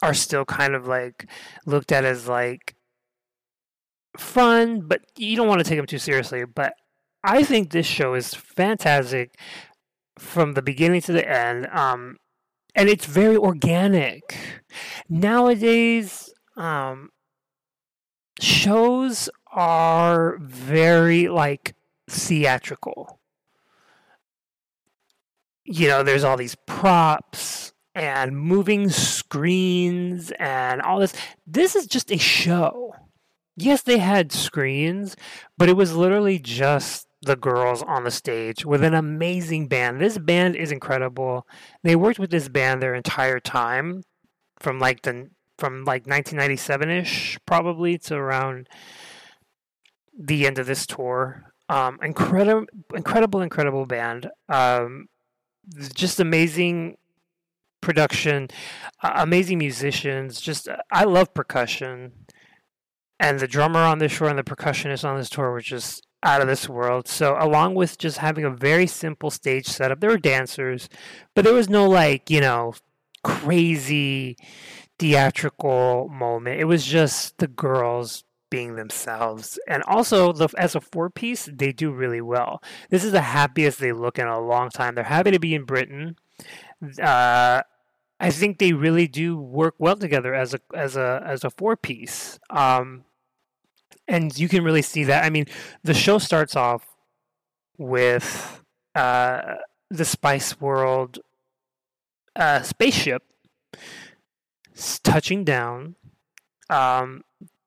are 0.00 0.14
still 0.14 0.44
kind 0.44 0.76
of 0.76 0.87
like 0.87 1.28
looked 1.66 1.90
at 1.90 2.04
as 2.04 2.28
like 2.28 2.76
fun, 4.16 4.82
but 4.82 5.00
you 5.16 5.37
don't 5.37 5.49
want 5.49 5.58
to 5.58 5.68
take 5.68 5.78
them 5.78 5.87
too 5.87 5.99
seriously. 5.99 6.44
But 6.44 6.75
I 7.25 7.43
think 7.43 7.71
this 7.71 7.87
show 7.87 8.12
is 8.12 8.35
fantastic 8.35 9.35
from 10.19 10.52
the 10.52 10.62
beginning 10.62 11.00
to 11.02 11.12
the 11.12 11.26
end. 11.26 11.66
Um, 11.73 12.19
and 12.75 12.90
it's 12.90 13.07
very 13.07 13.37
organic. 13.37 14.37
Nowadays, 15.09 16.33
um, 16.57 17.09
shows 18.40 19.31
are 19.50 20.37
very 20.38 21.28
like 21.28 21.75
theatrical. 22.11 23.19
You 25.64 25.88
know, 25.88 26.02
there's 26.02 26.25
all 26.25 26.37
these 26.37 26.57
props 26.66 27.73
and 27.95 28.37
moving 28.37 28.90
screens 28.90 30.31
and 30.33 30.83
all 30.83 30.99
this. 30.99 31.14
This 31.47 31.75
is 31.75 31.87
just 31.87 32.12
a 32.12 32.19
show. 32.19 32.95
Yes, 33.57 33.83
they 33.83 33.99
had 33.99 34.33
screens, 34.33 35.16
but 35.57 35.69
it 35.71 35.76
was 35.76 35.95
literally 35.95 36.38
just 36.38 37.07
the 37.25 37.37
girls 37.37 37.83
on 37.83 38.04
the 38.04 38.11
stage 38.11 38.64
with 38.64 38.83
an 38.83 38.95
amazing 38.95 39.69
band. 39.69 40.00
This 40.00 40.19
band 40.19 40.57
is 40.57 40.73
incredible. 40.73 41.47
They 41.83 41.97
worked 41.97 42.19
with 42.19 42.31
this 42.31 42.49
band 42.49 42.83
their 42.83 42.95
entire 42.95 43.40
time 43.40 44.02
from 44.61 44.78
like 44.78 45.02
the 45.02 45.31
from 45.59 45.85
like 45.85 46.04
1997ish 46.04 47.38
probably 47.47 47.99
to 47.99 48.16
around 48.16 48.69
the 50.19 50.47
end 50.47 50.59
of 50.59 50.66
this 50.66 50.87
tour. 50.87 51.52
Um, 51.69 51.99
incredible, 52.02 52.66
incredible, 52.95 53.40
incredible 53.40 53.87
band. 53.87 54.28
Um, 54.49 55.07
just 55.95 56.21
amazing 56.21 56.97
production, 57.81 58.49
uh, 59.02 59.12
amazing 59.16 59.59
musicians. 59.59 60.40
Just 60.40 60.69
I 60.90 61.04
love 61.04 61.33
percussion, 61.33 62.12
and 63.19 63.40
the 63.40 63.49
drummer 63.49 63.81
on 63.81 63.99
this 63.99 64.16
tour 64.16 64.28
and 64.28 64.38
the 64.38 64.43
percussionist 64.43 65.09
on 65.09 65.16
this 65.16 65.31
tour 65.31 65.50
were 65.50 65.61
just 65.61 66.07
out 66.25 66.40
of 66.40 66.49
this 66.49 66.69
world. 66.69 67.07
So, 67.07 67.37
along 67.38 67.75
with 67.75 67.99
just 67.99 68.19
having 68.19 68.45
a 68.45 68.50
very 68.50 68.87
simple 68.87 69.31
stage 69.31 69.66
setup, 69.66 70.00
there 70.00 70.11
were 70.11 70.19
dancers, 70.19 70.88
but 71.35 71.45
there 71.45 71.54
was 71.54 71.69
no 71.69 71.88
like, 71.88 72.31
you 72.31 72.40
know, 72.40 72.75
crazy 73.23 74.37
theatrical 74.99 76.09
moment. 76.09 76.61
It 76.61 76.64
was 76.64 76.85
just 76.85 77.38
the 77.38 77.47
girls 77.47 78.25
being 78.50 78.76
themselves. 78.76 79.59
And 79.69 79.83
also, 79.85 80.33
the, 80.33 80.49
as 80.57 80.75
a 80.75 80.81
four 80.81 81.11
piece, 81.11 81.49
they 81.52 81.73
do 81.73 81.90
really 81.90 82.21
well. 82.21 82.62
This 82.90 83.04
is 83.04 83.12
the 83.12 83.21
happiest 83.21 83.78
they 83.78 83.93
look 83.93 84.19
in 84.19 84.26
a 84.26 84.40
long 84.40 84.71
time. 84.71 84.95
They're 84.95 85.04
happy 85.04 85.33
to 85.33 85.38
be 85.38 85.54
in 85.54 85.64
Britain. 85.64 86.16
Uh, 87.02 87.62
I 88.21 88.31
think 88.31 88.59
they 88.59 88.73
really 88.73 89.09
do 89.09 89.37
work 89.37 89.75
well 89.78 89.97
together 89.97 90.35
as 90.35 90.54
a 90.54 90.61
as 90.73 90.97
a 90.97 91.23
as 91.26 91.45
a 91.45 91.50
four 91.50 91.76
piece. 91.76 92.38
Um, 92.49 93.04
and 94.06 94.37
you 94.38 94.49
can 94.49 94.64
really 94.64 94.82
see 94.82 95.04
that. 95.04 95.25
I 95.25 95.30
mean, 95.30 95.46
the 95.82 95.94
show 95.94 96.18
starts 96.18 96.56
off 96.56 96.87
with 97.78 98.62
uh, 98.94 99.56
the 99.90 100.04
Spice 100.04 100.61
World 100.61 101.18
uh, 102.37 102.62
spaceship 102.62 103.23
touching 105.02 105.44
down. 105.44 105.96
Um, 106.70 107.23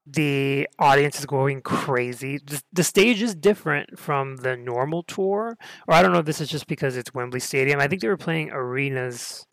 the 0.06 0.68
audience 0.80 1.20
is 1.20 1.26
going 1.26 1.62
crazy. 1.62 2.38
The, 2.38 2.62
the, 2.72 2.84
stage 2.84 3.22
is 3.22 3.36
different 3.36 4.00
from 4.00 4.38
the 4.38 4.56
normal 4.56 5.04
tour, 5.04 5.58
or 5.88 5.94
I 5.94 6.02
don't 6.02 6.14
know 6.14 6.20
if 6.20 6.26
this 6.26 6.40
is 6.40 6.50
just 6.50 6.68
because 6.68 6.96
it's 6.96 7.14
Wembley 7.14 7.42
Stadium. 7.42 7.80
I 7.80 7.88
think 7.88 8.02
they 8.02 8.08
were 8.08 8.18
playing 8.18 8.52
arenas, 8.52 9.46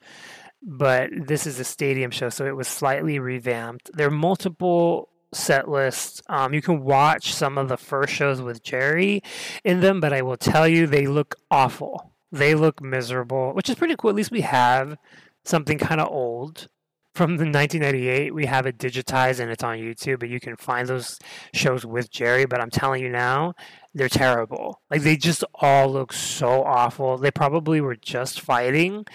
but 0.62 1.10
this 1.12 1.46
is 1.46 1.58
a 1.58 1.64
stadium 1.64 2.12
show, 2.12 2.28
so 2.28 2.46
it 2.46 2.54
was 2.54 2.68
slightly 2.68 3.18
revamped. 3.18 3.90
There 3.94 4.06
are 4.06 4.12
multiple 4.12 5.08
set 5.34 5.68
list. 5.68 6.22
Um, 6.28 6.54
you 6.54 6.62
can 6.62 6.82
watch 6.84 7.34
some 7.34 7.58
of 7.58 7.68
the 7.68 7.76
first 7.76 8.12
shows 8.12 8.40
with 8.40 8.62
Geri 8.62 9.22
in 9.64 9.80
them, 9.80 10.00
but 10.00 10.12
I 10.12 10.22
will 10.22 10.36
tell 10.36 10.66
you 10.66 10.86
they 10.86 11.06
look 11.06 11.36
awful. 11.50 12.12
They 12.32 12.54
look 12.54 12.82
miserable, 12.82 13.52
which 13.52 13.68
is 13.68 13.76
pretty 13.76 13.96
cool. 13.96 14.10
At 14.10 14.16
least 14.16 14.30
we 14.30 14.40
have 14.40 14.96
something 15.44 15.78
kind 15.78 16.00
of 16.00 16.08
old 16.08 16.68
from 17.14 17.36
the 17.36 17.44
1998. 17.44 18.34
We 18.34 18.46
have 18.46 18.66
it 18.66 18.76
digitized 18.76 19.38
and 19.38 19.50
it's 19.50 19.62
on 19.62 19.78
YouTube, 19.78 20.20
but 20.20 20.28
you 20.28 20.40
can 20.40 20.56
find 20.56 20.88
those 20.88 21.18
shows 21.52 21.86
with 21.86 22.10
Geri. 22.10 22.44
But 22.44 22.60
I'm 22.60 22.70
telling 22.70 23.02
you 23.02 23.08
now, 23.08 23.54
they're 23.94 24.08
terrible. 24.08 24.80
Like 24.90 25.02
they 25.02 25.16
just 25.16 25.44
all 25.54 25.92
look 25.92 26.12
so 26.12 26.64
awful. 26.64 27.16
They 27.18 27.30
probably 27.30 27.80
were 27.80 27.96
just 27.96 28.40
fighting. 28.40 29.06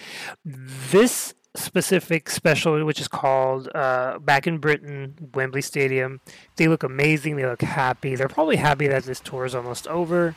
This 0.45 1.33
specific 1.55 2.29
special, 2.29 2.83
which 2.85 3.01
is 3.01 3.07
called 3.07 3.69
uh, 3.73 4.19
Back 4.19 4.45
in 4.45 4.59
Britain, 4.59 5.15
Wembley 5.33 5.61
Stadium. 5.61 6.21
They 6.57 6.67
look 6.67 6.83
amazing. 6.83 7.35
They 7.35 7.45
look 7.45 7.61
happy. 7.61 8.15
They're 8.15 8.27
probably 8.27 8.55
happy 8.55 8.87
that 8.87 9.03
this 9.03 9.19
tour 9.19 9.45
is 9.45 9.55
almost 9.55 9.87
over. 9.87 10.35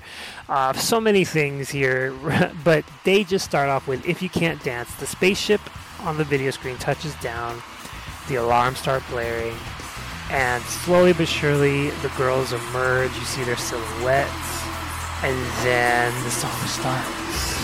Uh, 0.49 0.73
so 0.73 1.01
many 1.01 1.25
things 1.25 1.69
here, 1.71 2.13
but 2.65 2.85
they 3.05 3.25
just 3.25 3.45
start 3.45 3.69
off 3.69 3.87
with 3.87 4.07
If 4.07 4.23
You 4.23 4.29
Can't 4.29 4.63
Dance. 4.63 4.95
The 4.95 5.07
spaceship 5.07 5.61
on 6.01 6.17
the 6.17 6.25
video 6.25 6.51
screen 6.51 6.77
touches 6.79 7.15
down, 7.17 7.63
the 8.29 8.37
alarms 8.37 8.79
start 8.79 9.03
blaring, 9.11 9.57
and 10.31 10.63
slowly 10.65 11.13
but 11.13 11.29
surely 11.29 11.91
the 11.91 12.13
girls 12.17 12.53
emerge. 12.53 13.15
You 13.15 13.25
see 13.25 13.45
their 13.45 13.57
silhouettes, 13.57 14.65
and 15.23 15.37
then 15.65 16.25
the 16.25 16.31
song 16.31 16.67
starts. 16.67 17.62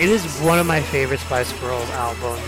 It 0.00 0.08
is 0.08 0.24
one 0.40 0.58
of 0.58 0.66
my 0.66 0.80
favorite 0.80 1.20
Spice 1.20 1.52
Girls 1.60 1.88
albums. 1.90 2.40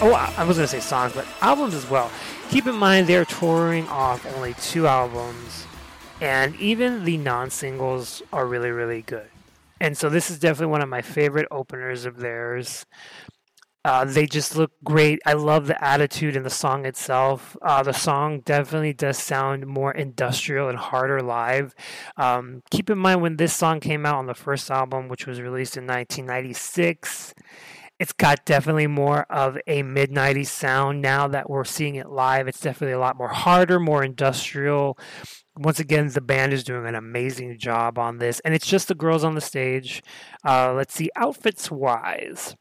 Oh, 0.00 0.14
I 0.14 0.42
was 0.44 0.56
going 0.56 0.66
to 0.66 0.72
say 0.72 0.80
songs, 0.80 1.12
but 1.12 1.26
albums 1.42 1.74
as 1.74 1.88
well. 1.90 2.10
Keep 2.48 2.66
in 2.66 2.74
mind 2.76 3.06
they're 3.06 3.26
touring 3.26 3.86
off 3.88 4.24
only 4.34 4.54
two 4.54 4.86
albums, 4.86 5.66
and 6.22 6.56
even 6.56 7.04
the 7.04 7.18
non 7.18 7.50
singles 7.50 8.22
are 8.32 8.46
really, 8.46 8.70
really 8.70 9.02
good. 9.02 9.28
And 9.80 9.98
so 9.98 10.08
this 10.08 10.30
is 10.30 10.38
definitely 10.38 10.72
one 10.72 10.80
of 10.80 10.88
my 10.88 11.02
favorite 11.02 11.46
openers 11.50 12.06
of 12.06 12.16
theirs. 12.16 12.86
Uh, 13.84 14.04
they 14.04 14.26
just 14.26 14.56
look 14.56 14.72
great. 14.82 15.20
I 15.26 15.34
love 15.34 15.66
the 15.66 15.84
attitude 15.84 16.36
in 16.36 16.42
the 16.42 16.50
song 16.50 16.86
itself. 16.86 17.56
Uh, 17.60 17.82
the 17.82 17.92
song 17.92 18.40
definitely 18.40 18.94
does 18.94 19.18
sound 19.18 19.66
more 19.66 19.92
industrial 19.92 20.70
and 20.70 20.78
harder 20.78 21.20
live. 21.20 21.74
Um, 22.16 22.62
keep 22.70 22.88
in 22.88 22.98
mind 22.98 23.20
when 23.20 23.36
this 23.36 23.52
song 23.52 23.80
came 23.80 24.06
out 24.06 24.16
on 24.16 24.26
the 24.26 24.34
first 24.34 24.70
album, 24.70 25.08
which 25.08 25.26
was 25.26 25.40
released 25.40 25.76
in 25.76 25.86
1996, 25.86 27.34
it's 27.98 28.12
got 28.12 28.44
definitely 28.44 28.86
more 28.86 29.24
of 29.30 29.58
a 29.66 29.82
mid 29.82 30.10
90s 30.10 30.46
sound 30.46 31.00
now 31.00 31.28
that 31.28 31.48
we're 31.48 31.64
seeing 31.64 31.94
it 31.96 32.08
live. 32.08 32.48
It's 32.48 32.60
definitely 32.60 32.94
a 32.94 32.98
lot 32.98 33.16
more 33.16 33.28
harder, 33.28 33.78
more 33.78 34.02
industrial. 34.02 34.98
Once 35.56 35.78
again, 35.78 36.08
the 36.08 36.20
band 36.20 36.52
is 36.52 36.64
doing 36.64 36.86
an 36.86 36.96
amazing 36.96 37.56
job 37.58 37.98
on 37.98 38.18
this, 38.18 38.40
and 38.40 38.54
it's 38.54 38.66
just 38.66 38.88
the 38.88 38.94
girls 38.94 39.22
on 39.22 39.36
the 39.36 39.40
stage. 39.40 40.02
Uh, 40.44 40.72
let's 40.72 40.94
see, 40.94 41.10
outfits 41.16 41.70
wise 41.70 42.56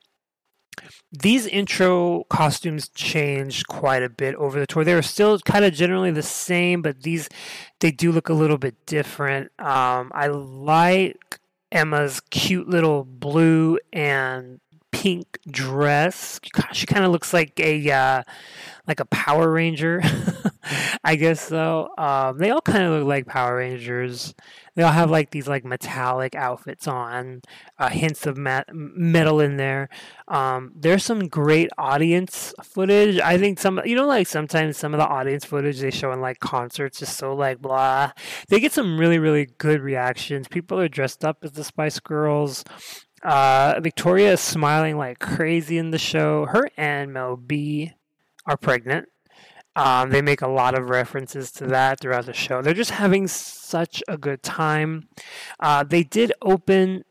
these 1.11 1.45
intro 1.45 2.23
costumes 2.29 2.89
changed 2.89 3.67
quite 3.67 4.03
a 4.03 4.09
bit 4.09 4.35
over 4.35 4.59
the 4.59 4.67
tour. 4.67 4.83
They 4.83 4.95
were 4.95 5.01
still 5.01 5.39
kind 5.39 5.65
of 5.65 5.73
generally 5.73 6.11
the 6.11 6.23
same, 6.23 6.81
but 6.81 7.03
these 7.03 7.29
they 7.79 7.91
do 7.91 8.11
look 8.11 8.29
a 8.29 8.33
little 8.33 8.57
bit 8.57 8.85
different. 8.85 9.51
Um, 9.59 10.11
I 10.13 10.27
like 10.27 11.39
Emma's 11.71 12.19
cute 12.29 12.67
little 12.67 13.03
blue 13.03 13.79
and 13.91 14.59
pink 15.03 15.37
dress. 15.51 16.39
She 16.71 16.85
kind 16.85 17.03
of 17.03 17.11
looks 17.11 17.33
like 17.33 17.59
a 17.59 17.91
uh, 17.91 18.23
like 18.87 19.01
a 19.01 19.05
Power 19.05 19.51
Ranger, 19.51 20.01
I 21.03 21.17
guess 21.17 21.41
so. 21.41 21.89
Um, 21.97 22.37
they 22.37 22.51
all 22.51 22.61
kind 22.61 22.83
of 22.83 22.91
look 22.91 23.07
like 23.07 23.25
Power 23.25 23.57
Rangers. 23.57 24.33
They 24.75 24.83
all 24.83 24.93
have 24.93 25.11
like 25.11 25.31
these 25.31 25.45
like 25.45 25.65
metallic 25.65 26.35
outfits 26.35 26.87
on, 26.87 27.41
uh, 27.77 27.89
hints 27.89 28.25
of 28.25 28.37
mat- 28.37 28.69
metal 28.73 29.41
in 29.41 29.57
there. 29.57 29.89
Um, 30.29 30.71
there's 30.73 31.03
some 31.03 31.27
great 31.27 31.69
audience 31.77 32.53
footage. 32.63 33.19
I 33.19 33.37
think 33.37 33.59
some, 33.59 33.81
you 33.83 33.95
know, 33.95 34.07
like 34.07 34.27
sometimes 34.27 34.77
some 34.77 34.93
of 34.93 34.99
the 34.99 35.07
audience 35.07 35.43
footage 35.43 35.81
they 35.81 35.91
show 35.91 36.13
in 36.13 36.21
like 36.21 36.39
concerts 36.39 37.01
is 37.01 37.09
so 37.09 37.35
like 37.35 37.61
blah. 37.61 38.11
They 38.47 38.61
get 38.61 38.71
some 38.71 38.97
really 38.97 39.19
really 39.19 39.49
good 39.57 39.81
reactions. 39.81 40.47
People 40.47 40.79
are 40.79 40.87
dressed 40.87 41.25
up 41.25 41.39
as 41.43 41.51
the 41.51 41.65
Spice 41.65 41.99
Girls. 41.99 42.63
Uh, 43.23 43.79
Victoria 43.81 44.33
is 44.33 44.41
smiling 44.41 44.97
like 44.97 45.19
crazy 45.19 45.77
in 45.77 45.91
the 45.91 45.97
show. 45.97 46.45
Her 46.45 46.69
and 46.75 47.13
Mel 47.13 47.37
B 47.37 47.93
are 48.45 48.57
pregnant. 48.57 49.07
Um, 49.75 50.11
they 50.11 50.21
make 50.21 50.41
a 50.41 50.47
lot 50.47 50.77
of 50.77 50.89
references 50.89 51.51
to 51.53 51.65
that 51.67 51.99
throughout 51.99 52.25
the 52.25 52.33
show. 52.33 52.61
They're 52.61 52.73
just 52.73 52.91
having 52.91 53.27
such 53.27 54.03
a 54.07 54.17
good 54.17 54.43
time. 54.43 55.07
Uh, 55.59 55.83
they 55.83 56.03
did 56.03 56.31
open 56.41 57.03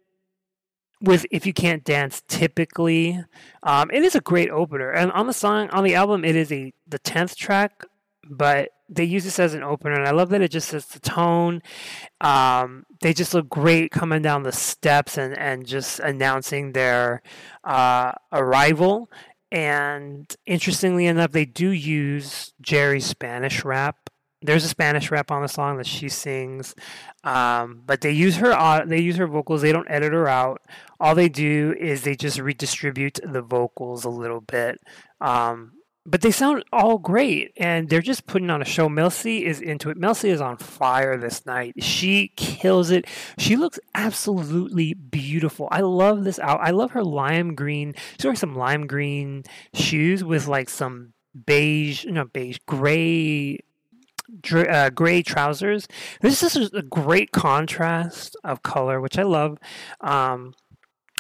with 1.01 1.27
"If 1.33 1.45
You 1.45 1.53
Can't 1.53 1.83
Dance." 1.83 2.23
Typically, 2.29 3.25
um, 3.65 3.91
it 3.91 4.05
is 4.05 4.15
a 4.15 4.21
great 4.21 4.51
opener, 4.51 4.91
and 4.91 5.11
on 5.13 5.27
the 5.27 5.33
song 5.33 5.71
on 5.71 5.83
the 5.83 5.97
album, 5.97 6.25
it 6.25 6.37
is 6.37 6.53
a 6.53 6.73
the 6.87 7.01
tenth 7.01 7.37
track, 7.37 7.85
but 8.31 8.69
they 8.95 9.05
use 9.05 9.25
this 9.25 9.39
as 9.39 9.55
an 9.55 9.63
opener, 9.63 9.95
and 9.95 10.07
I 10.07 10.13
love 10.13 10.29
that 10.31 10.43
it 10.43 10.51
just 10.51 10.69
sets 10.69 10.87
the 10.87 11.01
tone. 11.01 11.63
Um, 12.21 12.85
they 13.01 13.13
just 13.13 13.35
look 13.35 13.49
great 13.49 13.91
coming 13.91 14.23
down 14.23 14.43
the 14.43 14.53
steps 14.53 15.19
and 15.19 15.37
and 15.37 15.67
just 15.67 16.01
announcing 16.01 16.73
their 16.73 17.23
uh, 17.65 18.13
arrival 18.33 19.09
and 19.53 20.35
interestingly 20.47 21.05
enough, 21.05 21.33
they 21.33 21.45
do 21.45 21.69
use 21.69 22.55
Geri's 22.63 23.05
Spanish 23.05 23.67
rap. 23.67 24.09
There's 24.41 24.65
a 24.65 24.69
Spanish 24.69 25.11
rap 25.11 25.31
on 25.31 25.43
the 25.43 25.49
song 25.49 25.77
that 25.77 25.87
she 25.87 26.09
sings, 26.09 26.75
um, 27.23 27.83
but 27.85 28.01
they 28.01 28.11
use 28.13 28.37
her. 28.37 28.87
They 28.87 28.99
use 28.99 29.17
her 29.17 29.27
vocals. 29.27 29.61
They 29.61 29.71
don't 29.71 29.91
edit 29.91 30.15
her 30.15 30.27
out. 30.27 30.63
All 30.99 31.15
they 31.15 31.29
do 31.29 31.77
is 31.79 32.03
they 32.03 32.17
just 32.17 32.39
redistribute 32.39 33.21
the 33.23 33.43
vocals 33.43 34.05
a 34.05 34.09
little 34.09 34.41
bit. 34.41 34.81
Um, 35.21 35.73
but 36.05 36.21
they 36.21 36.31
sound 36.31 36.65
all 36.73 36.99
great 36.99 37.53
and 37.57 37.89
they're 37.89 38.03
just 38.03 38.27
putting 38.27 38.51
on 38.51 38.61
a 38.61 38.65
show. 38.65 38.89
Mel 38.89 39.11
C 39.11 39.45
is 39.45 39.61
into 39.61 39.91
it. 39.91 39.97
Mel 39.97 40.15
C 40.15 40.31
is 40.31 40.41
on 40.41 40.57
fire 40.57 41.17
this 41.17 41.47
night. 41.47 41.83
She 41.83 42.33
kills 42.37 42.91
it. 42.91 43.07
She 43.39 43.57
looks 43.57 43.79
absolutely 43.95 44.95
beautiful. 44.95 45.69
I 45.71 45.81
love 45.81 46.25
this 46.25 46.39
out. 46.39 46.61
I 46.61 46.71
love 46.71 46.93
her 46.93 47.05
lime 47.05 47.55
green. 47.55 47.95
She's 48.17 48.25
wearing 48.25 48.37
some 48.37 48.57
lime 48.57 48.87
green 48.87 49.45
shoes 49.75 50.25
with 50.25 50.49
like 50.49 50.69
some 50.69 51.13
beige, 51.47 52.05
no 52.07 52.25
beige, 52.25 52.59
gray 52.67 53.61
uh, 54.55 54.91
gray 54.91 55.23
trousers. 55.23 55.87
This 56.21 56.43
is 56.43 56.73
a 56.73 56.83
great 56.83 57.33
contrast 57.33 58.37
of 58.45 58.63
color, 58.63 59.01
which 59.01 59.19
I 59.19 59.23
love. 59.23 59.59
Um, 60.01 60.55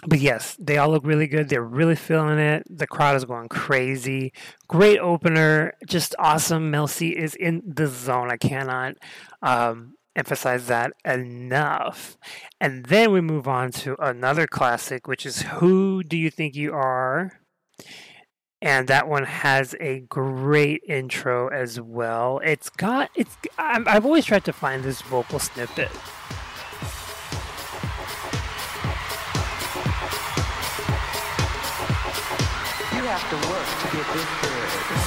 but 0.06 0.18
yes, 0.18 0.56
they 0.58 0.78
all 0.78 0.90
look 0.90 1.04
really 1.06 1.28
good. 1.28 1.48
They're 1.48 1.62
really 1.62 1.94
feeling 1.94 2.38
it. 2.38 2.64
The 2.68 2.86
crowd 2.86 3.16
is 3.16 3.24
going 3.24 3.48
crazy. 3.48 4.32
Great 4.66 4.98
opener, 4.98 5.74
just 5.86 6.14
awesome. 6.18 6.70
Mel 6.70 6.88
C 6.88 7.10
is 7.10 7.34
in 7.36 7.62
the 7.64 7.86
zone. 7.86 8.30
I 8.30 8.36
cannot 8.36 8.96
um, 9.42 9.94
emphasize 10.16 10.66
that 10.66 10.92
enough. 11.04 12.16
And 12.60 12.86
then 12.86 13.12
we 13.12 13.20
move 13.20 13.46
on 13.46 13.70
to 13.72 13.96
another 14.04 14.46
classic, 14.46 15.06
which 15.06 15.24
is 15.24 15.42
Who 15.42 16.02
Do 16.02 16.16
You 16.16 16.30
Think 16.30 16.56
You 16.56 16.72
Are? 16.72 17.40
And 18.60 18.86
that 18.88 19.08
one 19.08 19.24
has 19.24 19.74
a 19.80 20.00
great 20.00 20.82
intro 20.88 21.48
as 21.48 21.80
well. 21.80 22.40
It's 22.44 22.70
got, 22.70 23.10
it's, 23.16 23.36
I've 23.58 24.06
always 24.06 24.24
tried 24.24 24.44
to 24.44 24.52
find 24.52 24.82
this 24.82 25.02
vocal 25.02 25.38
snippet. 25.38 25.90
Have 33.12 33.28
to 33.28 33.36
work 33.50 33.66
to 33.82 33.94
get 33.94 34.06
this 34.14 34.24
good. 34.40 35.01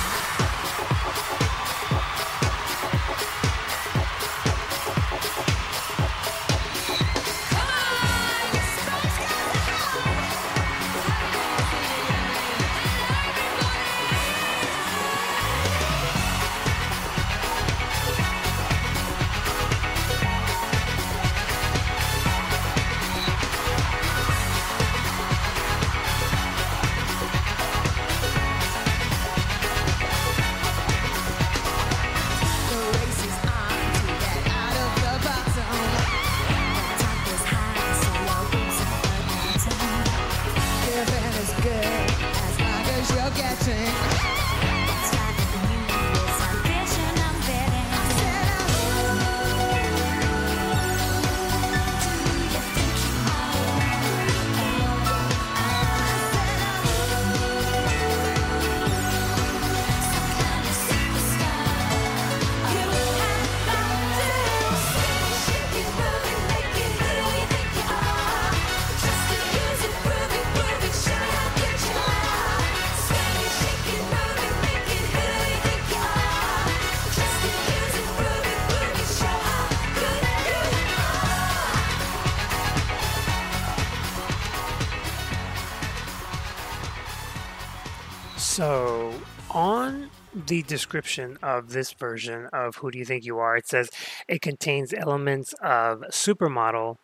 The 90.47 90.63
description 90.63 91.37
of 91.41 91.69
this 91.71 91.91
version 91.93 92.47
of 92.53 92.77
Who 92.77 92.91
Do 92.91 92.99
You 92.99 93.05
Think 93.05 93.25
You 93.25 93.39
Are, 93.39 93.57
it 93.57 93.67
says 93.67 93.89
it 94.27 94.41
contains 94.41 94.93
elements 94.93 95.53
of 95.61 96.01
supermodel 96.11 96.97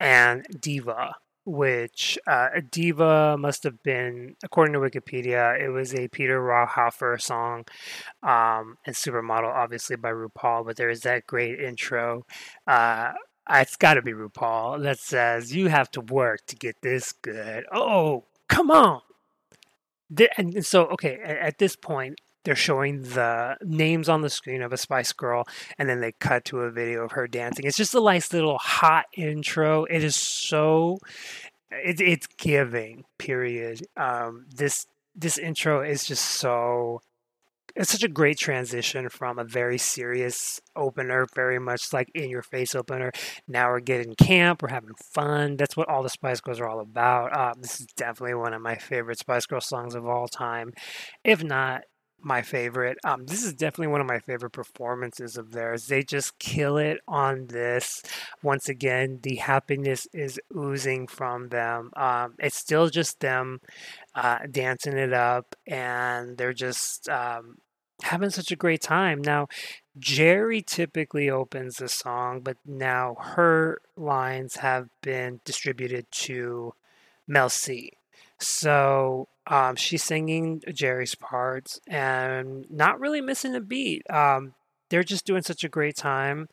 and 0.00 0.46
diva, 0.60 1.14
which 1.44 2.18
uh, 2.26 2.48
diva 2.70 3.36
must 3.38 3.62
have 3.64 3.82
been, 3.82 4.36
according 4.42 4.74
to 4.74 4.80
Wikipedia, 4.80 5.60
it 5.60 5.70
was 5.70 5.94
a 5.94 6.08
Peter 6.08 6.40
Rauhofer 6.40 7.20
song, 7.20 7.64
um, 8.22 8.76
and 8.86 8.94
supermodel 8.94 9.52
obviously 9.52 9.96
by 9.96 10.10
RuPaul, 10.10 10.66
but 10.66 10.76
there 10.76 10.90
is 10.90 11.00
that 11.00 11.26
great 11.26 11.60
intro. 11.60 12.24
Uh, 12.66 13.12
it's 13.50 13.76
got 13.76 13.94
to 13.94 14.02
be 14.02 14.12
RuPaul 14.12 14.82
that 14.82 14.98
says, 14.98 15.54
You 15.54 15.68
have 15.68 15.90
to 15.92 16.00
work 16.00 16.44
to 16.46 16.56
get 16.56 16.76
this 16.82 17.12
good. 17.12 17.64
Oh, 17.72 18.24
come 18.48 18.70
on 18.70 19.00
and 20.36 20.64
so 20.64 20.86
okay, 20.86 21.18
at 21.22 21.58
this 21.58 21.76
point, 21.76 22.20
they're 22.44 22.54
showing 22.54 23.02
the 23.02 23.56
names 23.62 24.08
on 24.08 24.22
the 24.22 24.30
screen 24.30 24.62
of 24.62 24.72
a 24.72 24.76
Spice 24.76 25.12
Girl, 25.12 25.46
and 25.78 25.88
then 25.88 26.00
they 26.00 26.12
cut 26.12 26.44
to 26.46 26.60
a 26.60 26.70
video 26.70 27.04
of 27.04 27.12
her 27.12 27.26
dancing. 27.26 27.66
It's 27.66 27.76
just 27.76 27.94
a 27.94 28.00
nice 28.00 28.32
little 28.32 28.58
hot 28.58 29.06
intro. 29.14 29.84
It 29.84 30.04
is 30.04 30.16
so, 30.16 30.98
it, 31.70 32.00
it's 32.00 32.26
giving. 32.26 33.04
Period. 33.18 33.86
Um, 33.96 34.46
this 34.54 34.86
this 35.14 35.36
intro 35.36 35.82
is 35.82 36.04
just 36.04 36.24
so 36.24 37.00
it's 37.78 37.92
such 37.92 38.02
a 38.02 38.08
great 38.08 38.38
transition 38.38 39.08
from 39.08 39.38
a 39.38 39.44
very 39.44 39.78
serious 39.78 40.60
opener, 40.74 41.26
very 41.34 41.58
much 41.60 41.92
like 41.92 42.10
in 42.14 42.28
your 42.28 42.42
face 42.42 42.74
opener. 42.74 43.12
Now 43.46 43.68
we're 43.68 43.80
getting 43.80 44.14
camp, 44.16 44.62
we're 44.62 44.70
having 44.70 44.94
fun. 45.12 45.56
That's 45.56 45.76
what 45.76 45.88
all 45.88 46.02
the 46.02 46.08
Spice 46.08 46.40
Girls 46.40 46.60
are 46.60 46.68
all 46.68 46.80
about. 46.80 47.32
Uh, 47.32 47.54
this 47.60 47.80
is 47.80 47.86
definitely 47.96 48.34
one 48.34 48.52
of 48.52 48.62
my 48.62 48.76
favorite 48.76 49.18
Spice 49.20 49.46
Girl 49.46 49.60
songs 49.60 49.94
of 49.94 50.06
all 50.06 50.26
time, 50.26 50.72
if 51.24 51.44
not 51.44 51.82
my 52.20 52.42
favorite. 52.42 52.98
Um, 53.04 53.26
this 53.26 53.44
is 53.44 53.52
definitely 53.54 53.88
one 53.88 54.00
of 54.00 54.06
my 54.06 54.18
favorite 54.18 54.50
performances 54.50 55.36
of 55.36 55.52
theirs. 55.52 55.86
They 55.86 56.02
just 56.02 56.38
kill 56.38 56.76
it 56.76 56.98
on 57.06 57.46
this. 57.48 58.02
Once 58.42 58.68
again, 58.68 59.20
the 59.22 59.36
happiness 59.36 60.06
is 60.12 60.40
oozing 60.56 61.06
from 61.06 61.48
them. 61.48 61.90
Um, 61.96 62.34
it's 62.38 62.56
still 62.56 62.88
just 62.88 63.20
them 63.20 63.60
uh, 64.14 64.40
dancing 64.50 64.96
it 64.96 65.12
up, 65.12 65.54
and 65.66 66.36
they're 66.36 66.52
just 66.52 67.08
um, 67.08 67.58
having 68.02 68.30
such 68.30 68.50
a 68.52 68.56
great 68.56 68.82
time. 68.82 69.22
Now, 69.22 69.48
Geri 69.98 70.62
typically 70.62 71.30
opens 71.30 71.76
the 71.76 71.88
song, 71.88 72.40
but 72.40 72.56
now 72.66 73.16
her 73.20 73.80
lines 73.96 74.56
have 74.56 74.88
been 75.02 75.40
distributed 75.44 76.06
to 76.12 76.74
Mel 77.26 77.50
C. 77.50 77.97
So 78.40 79.28
um, 79.46 79.76
she's 79.76 80.04
singing 80.04 80.62
Geri's 80.72 81.14
parts 81.14 81.80
and 81.88 82.66
not 82.70 83.00
really 83.00 83.20
missing 83.20 83.54
a 83.54 83.60
beat. 83.60 84.08
Um, 84.10 84.54
they're 84.90 85.04
just 85.04 85.26
doing 85.26 85.42
such 85.42 85.64
a 85.64 85.68
great 85.68 85.96
time. 85.96 86.48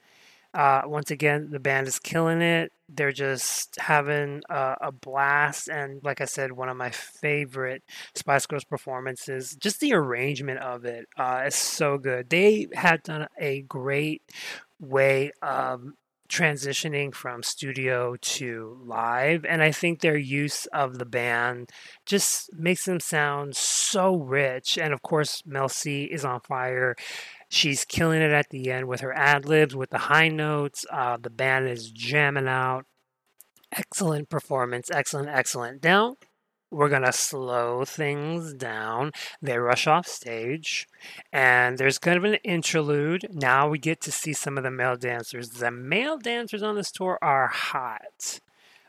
Uh, 0.54 0.84
once 0.86 1.12
again, 1.12 1.50
the 1.52 1.60
band 1.60 1.86
is 1.86 2.00
killing 2.00 2.42
it. 2.42 2.72
They're 2.88 3.12
just 3.12 3.76
having 3.78 4.42
a, 4.50 4.76
a, 4.80 4.92
blast. 4.92 5.68
And 5.68 6.02
like 6.02 6.22
I 6.22 6.26
said, 6.26 6.54
one 6.54 6.70
of 6.70 6.78
my 6.78 6.92
favorite 6.92 7.84
Spice 8.14 8.46
Girls 8.46 8.64
performances, 8.64 9.58
just 9.60 9.82
the 9.82 9.94
arrangement 9.94 10.60
of 10.60 10.86
it 10.86 11.08
uh, 11.18 11.44
is 11.46 11.56
so 11.56 11.98
good. 11.98 12.30
They 12.30 12.68
had 12.74 13.04
done 13.04 13.28
a 13.38 13.64
great 13.64 14.22
way 14.80 15.34
of 15.42 15.84
transitioning 16.30 17.14
from 17.14 17.44
studio 17.44 18.16
to 18.20 18.78
live. 18.84 19.46
And 19.46 19.62
I 19.62 19.72
think 19.72 20.00
their 20.00 20.18
use 20.18 20.66
of 20.68 20.98
the 20.98 21.06
band 21.06 21.70
just 22.06 22.54
makes 22.54 22.86
them 22.86 23.00
sound 23.00 23.56
so 23.56 24.16
rich. 24.16 24.78
And 24.78 24.94
of 24.94 25.02
course, 25.02 25.44
Mel 25.46 25.70
C 25.70 26.04
is 26.06 26.26
on 26.26 26.40
fire. 26.42 26.96
She's 27.50 27.86
killing 27.86 28.22
it 28.22 28.32
at 28.32 28.50
the 28.50 28.72
end 28.72 28.88
with 28.88 29.02
her 29.02 29.14
ad 29.14 29.46
libs, 29.46 29.76
with 29.76 29.92
the 29.92 29.98
high 29.98 30.30
notes. 30.30 30.86
Uh, 30.92 31.18
the 31.22 31.30
band 31.30 31.70
is 31.70 31.92
jamming 31.92 32.48
out. 32.48 32.86
Excellent 33.72 34.30
performance. 34.30 34.90
Excellent, 34.92 35.30
excellent. 35.30 35.84
Now, 35.84 36.16
we're 36.72 36.90
going 36.90 37.04
to 37.04 37.14
slow 37.14 37.86
things 37.86 38.54
down. 38.54 39.12
They 39.42 39.58
rush 39.58 39.88
off 39.88 40.08
stage, 40.08 40.88
and 41.32 41.78
there's 41.78 42.00
kind 42.00 42.18
of 42.18 42.24
an 42.24 42.36
interlude. 42.44 43.28
Now 43.32 43.70
we 43.70 43.80
get 43.80 44.02
to 44.02 44.12
see 44.12 44.34
some 44.34 44.58
of 44.58 44.64
the 44.64 44.72
male 44.72 44.98
dancers. 44.98 45.50
The 45.50 45.72
male 45.72 46.18
dancers 46.18 46.64
on 46.64 46.76
this 46.76 46.92
tour 46.92 47.18
are 47.22 47.48
hot. 47.48 48.40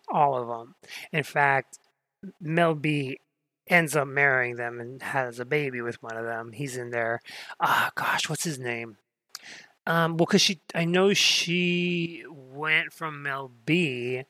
All 0.08 0.40
of 0.40 0.48
them. 0.48 0.74
In 1.12 1.22
fact, 1.22 1.78
Mel 2.40 2.74
B 2.74 3.18
ends 3.68 3.96
up 3.96 4.08
marrying 4.08 4.56
them 4.56 4.80
and 4.80 5.02
has 5.02 5.40
a 5.40 5.44
baby 5.44 5.80
with 5.80 6.02
one 6.02 6.16
of 6.16 6.24
them. 6.24 6.52
He's 6.52 6.76
in 6.76 6.90
there. 6.90 7.20
Ah, 7.60 7.90
gosh, 7.94 8.28
what's 8.28 8.44
his 8.44 8.58
name? 8.58 8.96
Um, 9.86 10.12
well, 10.12 10.26
because 10.26 10.42
she, 10.42 10.60
I 10.74 10.84
know 10.84 11.14
she 11.14 12.24
went 12.28 12.92
from 12.92 13.22
Mel 13.22 13.52
B 13.64 14.24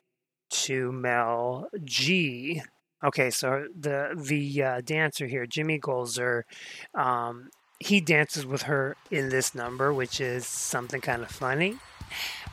to 0.51 0.93
Mel 0.93 1.69
G. 1.85 2.63
Okay, 3.05 3.31
so 3.31 3.67
the 3.79 4.15
the 4.17 4.63
uh, 4.63 4.81
dancer 4.81 5.27
here, 5.27 5.47
Jimmy 5.47 5.79
Gulzar, 5.79 6.43
um, 6.95 7.51
he 7.79 8.01
dances 8.01 8.47
with 8.47 8.63
her 8.63 8.97
in 9.11 9.29
this 9.29 9.55
number, 9.55 9.93
which 9.93 10.21
is 10.21 10.47
something 10.47 11.01
kind 11.01 11.23
of 11.23 11.31
funny 11.31 11.79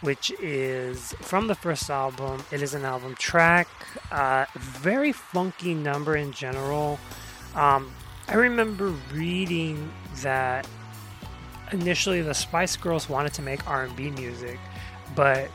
which 0.02 0.32
is 0.42 1.14
from 1.22 1.48
the 1.48 1.56
first 1.56 1.90
album. 1.90 2.44
It 2.52 2.62
is 2.62 2.74
an 2.74 2.86
album 2.86 3.16
track, 3.16 3.68
uh, 4.12 4.46
very 4.56 5.12
funky 5.12 5.74
number 5.74 6.16
in 6.16 6.32
general. 6.32 7.00
Um, 7.56 7.92
I 8.28 8.36
remember 8.36 8.94
reading 9.12 9.92
that 10.18 10.68
initially 11.72 12.22
the 12.22 12.34
Spice 12.34 12.76
Girls 12.76 13.10
wanted 13.10 13.34
to 13.34 13.42
make 13.42 13.68
R&B 13.68 14.12
music, 14.12 14.60
but 15.16 15.50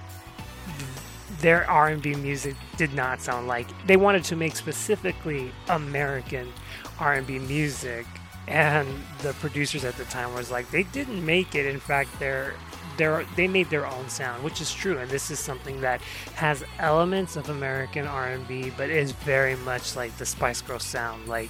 their 1.40 1.68
R&B 1.70 2.14
music 2.16 2.56
did 2.76 2.92
not 2.94 3.20
sound 3.20 3.46
like 3.46 3.66
they 3.86 3.96
wanted 3.96 4.24
to 4.24 4.36
make 4.36 4.56
specifically 4.56 5.52
American 5.68 6.52
R&B 6.98 7.38
music 7.40 8.06
and 8.46 8.88
the 9.22 9.32
producers 9.34 9.84
at 9.84 9.96
the 9.96 10.04
time 10.06 10.34
was 10.34 10.50
like 10.50 10.70
they 10.70 10.84
didn't 10.84 11.24
make 11.24 11.54
it 11.54 11.66
in 11.66 11.78
fact 11.78 12.18
their 12.18 12.54
their 12.98 13.24
they 13.36 13.48
made 13.48 13.70
their 13.70 13.86
own 13.86 14.08
sound, 14.10 14.44
which 14.44 14.60
is 14.60 14.74
true, 14.74 14.98
and 14.98 15.08
this 15.08 15.30
is 15.30 15.38
something 15.38 15.80
that 15.80 16.02
has 16.34 16.62
elements 16.78 17.36
of 17.36 17.48
American 17.48 18.06
R&B, 18.06 18.72
but 18.76 18.90
is 18.90 19.12
very 19.12 19.56
much 19.56 19.96
like 19.96 20.14
the 20.18 20.26
Spice 20.26 20.60
Girls 20.60 20.84
sound. 20.84 21.26
Like 21.26 21.48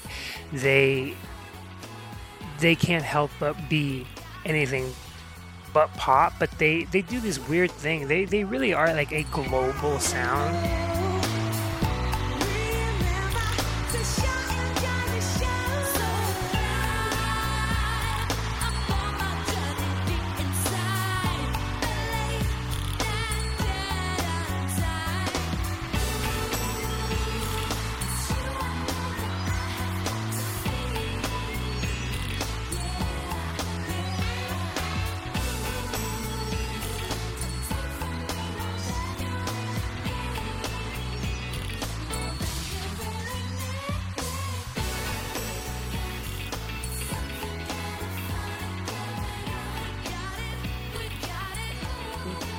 they 0.52 1.16
they 2.60 2.76
can't 2.76 3.04
help 3.04 3.30
but 3.40 3.56
be 3.68 4.06
anything 4.44 4.92
but 5.72 5.92
pop, 5.94 6.32
but 6.38 6.50
they 6.58 6.84
they 6.84 7.02
do 7.02 7.20
this 7.20 7.38
weird 7.48 7.70
thing. 7.70 8.08
They 8.08 8.24
they 8.24 8.44
really 8.44 8.72
are 8.72 8.92
like 8.92 9.12
a 9.12 9.22
global 9.24 9.98
sound. 9.98 10.87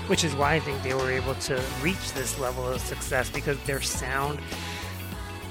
Which 0.10 0.24
is 0.24 0.36
why 0.36 0.56
I 0.56 0.60
think 0.60 0.82
they 0.82 0.96
were 0.96 1.12
able 1.12 1.36
to 1.36 1.64
reach 1.82 2.14
this 2.14 2.40
level 2.40 2.68
of 2.68 2.82
success 2.82 3.30
because 3.30 3.60
their 3.66 3.82
sound 3.82 4.40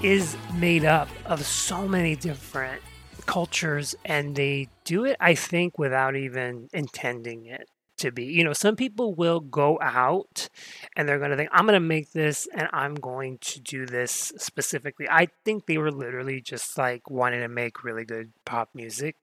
is 0.03 0.37
made 0.55 0.85
up 0.85 1.09
of 1.27 1.47
so 1.47 1.87
many 1.87 2.17
different 2.17 2.83
cultures 3.27 3.95
and 4.05 4.35
they 4.35 4.69
do 4.85 5.05
it 5.05 5.17
I 5.21 5.35
think 5.35 5.79
without 5.79 6.17
even 6.17 6.69
intending 6.73 7.47
it 7.47 7.69
to 7.99 8.11
be. 8.11 8.25
You 8.25 8.43
know, 8.45 8.53
some 8.53 8.75
people 8.75 9.15
will 9.15 9.41
go 9.41 9.79
out 9.81 10.49
and 10.97 11.09
they're 11.09 11.19
going 11.19 11.31
to 11.31 11.37
think, 11.37 11.51
I'm 11.53 11.67
going 11.67 11.75
to 11.75 11.81
make 11.81 12.13
this 12.13 12.49
and 12.55 12.69
I'm 12.73 12.95
going 12.95 13.39
to 13.39 13.61
do 13.61 13.87
this 13.87 14.33
specifically. 14.39 15.07
I 15.09 15.29
think 15.45 15.67
they 15.67 15.79
were 15.79 15.93
literally 15.93 16.41
just 16.41 16.79
like 16.79 17.11
wanting 17.11 17.41
to 17.41 17.49
make 17.49 17.85
really 17.85 18.05
good 18.05 18.33
pop 18.45 18.71
music 18.75 19.17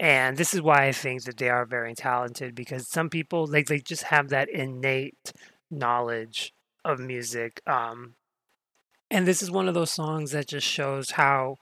and 0.00 0.36
this 0.36 0.54
is 0.54 0.62
why 0.62 0.86
I 0.86 0.92
think 0.92 1.24
that 1.24 1.38
they 1.38 1.48
are 1.48 1.64
very 1.64 1.94
talented 1.94 2.54
because 2.54 2.88
some 2.88 3.10
people 3.10 3.46
like 3.46 3.66
they 3.66 3.80
just 3.80 4.04
have 4.04 4.28
that 4.28 4.48
innate 4.48 5.32
knowledge 5.70 6.54
of 6.84 7.00
music. 7.00 7.60
Um, 7.66 8.14
and 9.10 9.26
this 9.26 9.42
is 9.42 9.50
one 9.50 9.68
of 9.68 9.74
those 9.74 9.90
songs 9.90 10.32
that 10.32 10.48
just 10.48 10.66
shows 10.66 11.12
how 11.12 11.56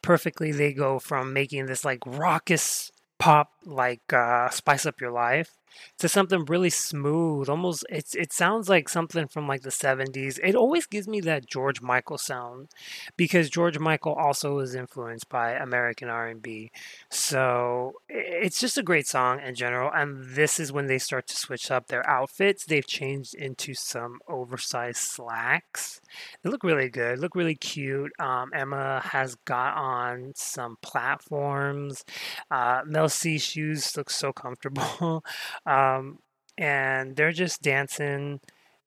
perfectly 0.00 0.52
they 0.52 0.72
go 0.72 0.98
from 0.98 1.32
making 1.32 1.66
this 1.66 1.84
like 1.84 2.04
raucous 2.06 2.90
pop, 3.18 3.50
like 3.64 4.12
uh, 4.12 4.48
Spice 4.50 4.86
Up 4.86 5.00
Your 5.00 5.10
Life, 5.10 5.58
to 5.98 6.08
something 6.08 6.44
really 6.46 6.70
smooth. 6.70 7.48
Almost, 7.48 7.84
it's 7.88 8.14
it 8.14 8.32
sounds 8.32 8.68
like 8.68 8.88
something 8.88 9.28
from 9.28 9.46
like 9.46 9.62
the 9.62 9.70
'70s. 9.70 10.38
It 10.42 10.54
always 10.54 10.86
gives 10.86 11.08
me 11.08 11.20
that 11.22 11.46
George 11.46 11.80
Michael 11.80 12.18
sound 12.18 12.68
because 13.16 13.50
George 13.50 13.78
Michael 13.78 14.14
also 14.14 14.56
was 14.56 14.74
influenced 14.74 15.28
by 15.28 15.52
American 15.52 16.08
R&B. 16.08 16.70
So 17.10 17.94
it's 18.08 18.60
just 18.60 18.78
a 18.78 18.82
great 18.82 19.06
song 19.06 19.40
in 19.40 19.54
general. 19.54 19.90
And 19.94 20.34
this 20.34 20.58
is 20.58 20.72
when 20.72 20.86
they 20.86 20.98
start 20.98 21.26
to 21.28 21.36
switch 21.36 21.70
up 21.70 21.86
their 21.86 22.08
outfits. 22.08 22.64
They've 22.64 22.86
changed 22.86 23.34
into 23.34 23.74
some 23.74 24.18
oversized 24.28 24.98
slacks. 24.98 26.00
They 26.42 26.50
look 26.50 26.64
really 26.64 26.88
good. 26.88 27.18
Look 27.18 27.34
really 27.34 27.54
cute. 27.54 28.12
Um, 28.18 28.50
Emma 28.54 29.00
has 29.04 29.34
got 29.44 29.76
on 29.76 30.32
some 30.34 30.76
platforms. 30.82 32.04
Uh, 32.50 32.82
Mel 32.86 33.08
C 33.08 33.38
shoes 33.38 33.96
look 33.96 34.10
so 34.10 34.32
comfortable. 34.32 35.24
um, 35.66 36.18
and 36.58 37.16
they're 37.16 37.32
just 37.32 37.62
dancing 37.62 38.40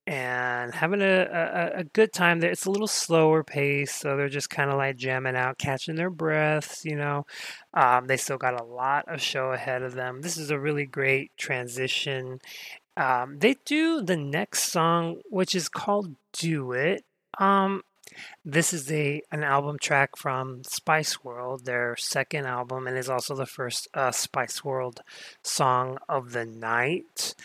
and 0.08 0.74
having 0.74 1.02
a, 1.02 1.24
a, 1.24 1.80
a, 1.80 1.84
good 1.84 2.14
time. 2.14 2.44
It's 2.44 2.68
a 2.68 2.72
little 2.72 2.88
slower 2.88 3.44
pace, 3.44 3.92
so 3.92 4.16
they're 4.16 4.30
just 4.30 4.52
kind 4.52 4.70
of 4.70 4.78
like 4.78 4.98
jamming 4.98 5.36
out, 5.36 5.58
catching 5.58 5.96
their 5.96 6.12
breaths, 6.12 6.86
you 6.86 6.96
know. 6.96 7.26
Um, 7.74 8.06
they 8.06 8.18
still 8.18 8.38
got 8.38 8.60
a 8.60 8.64
lot 8.64 9.06
of 9.08 9.20
show 9.20 9.52
ahead 9.52 9.82
of 9.82 9.96
them. 9.96 10.22
This 10.22 10.38
is 10.38 10.52
a 10.52 10.60
really 10.60 10.86
great 10.86 11.32
transition. 11.38 12.40
Um, 12.98 13.40
they 13.40 13.56
do 13.66 14.02
the 14.04 14.16
next 14.16 14.72
song, 14.72 15.22
which 15.30 15.56
is 15.56 15.70
called 15.70 16.16
Do 16.34 16.72
It. 16.74 17.04
Um, 17.40 17.82
this 18.44 18.74
is 18.74 18.92
a 18.92 19.22
an 19.32 19.44
album 19.44 19.78
track 19.80 20.18
from 20.18 20.64
Spice 20.64 21.24
World, 21.24 21.66
their 21.66 21.96
second 21.98 22.46
album, 22.46 22.88
and 22.88 22.98
is 22.98 23.10
also 23.10 23.36
the 23.36 23.46
first 23.46 23.88
uh, 23.94 24.12
Spice 24.12 24.64
World 24.64 25.02
song 25.44 25.98
of 26.08 26.32
the 26.32 26.46
night. 26.46 27.36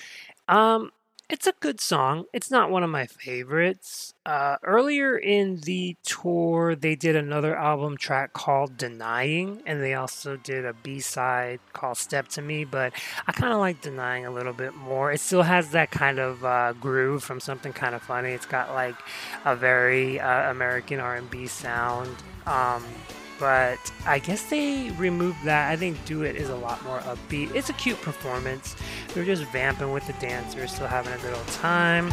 Um, 0.48 0.90
it's 1.30 1.46
a 1.46 1.52
good 1.60 1.80
song. 1.80 2.24
It's 2.32 2.50
not 2.50 2.70
one 2.70 2.82
of 2.82 2.90
my 2.90 3.06
favorites. 3.06 4.14
Uh, 4.26 4.56
earlier 4.64 5.16
in 5.16 5.60
the 5.60 5.96
tour, 6.02 6.74
they 6.74 6.96
did 6.96 7.14
another 7.14 7.56
album 7.56 7.96
track 7.96 8.32
called 8.32 8.76
Denying, 8.76 9.62
and 9.64 9.80
they 9.80 9.94
also 9.94 10.36
did 10.36 10.64
a 10.64 10.72
B 10.72 10.98
side 10.98 11.60
called 11.72 11.98
Step 11.98 12.28
to 12.28 12.42
Me, 12.42 12.64
but 12.64 12.92
I 13.28 13.32
kind 13.32 13.52
of 13.52 13.60
like 13.60 13.80
Denying 13.80 14.26
a 14.26 14.30
little 14.30 14.52
bit 14.52 14.74
more. 14.74 15.12
It 15.12 15.20
still 15.20 15.42
has 15.42 15.70
that 15.70 15.92
kind 15.92 16.18
of 16.18 16.44
uh, 16.44 16.72
groove 16.72 17.22
from 17.22 17.38
something 17.38 17.72
kind 17.72 17.94
of 17.94 18.02
funny. 18.02 18.30
It's 18.30 18.46
got 18.46 18.72
like 18.72 18.96
a 19.44 19.54
very 19.54 20.18
uh, 20.18 20.50
American 20.50 20.98
R&B 20.98 21.46
sound. 21.46 22.14
Um, 22.46 22.84
but 23.40 23.78
I 24.06 24.18
guess 24.18 24.42
they 24.44 24.90
removed 24.90 25.38
that. 25.44 25.70
I 25.70 25.76
think 25.76 26.04
Do 26.04 26.22
It 26.22 26.36
is 26.36 26.50
a 26.50 26.54
lot 26.54 26.84
more 26.84 26.98
upbeat. 27.00 27.54
It's 27.54 27.70
a 27.70 27.72
cute 27.72 28.00
performance. 28.02 28.76
They're 29.14 29.24
just 29.24 29.44
vamping 29.44 29.90
with 29.90 30.06
the 30.06 30.12
dancers, 30.14 30.72
still 30.72 30.86
having 30.86 31.12
a 31.14 31.18
good 31.18 31.34
old 31.34 31.48
time. 31.48 32.10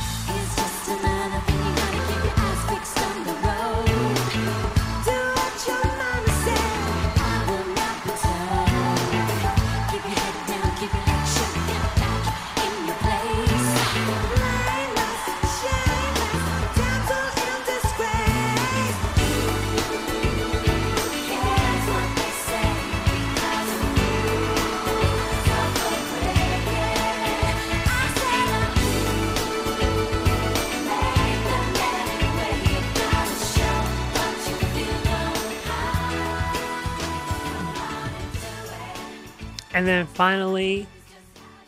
And 39.77 39.85
then 39.85 40.07
finally, 40.07 40.87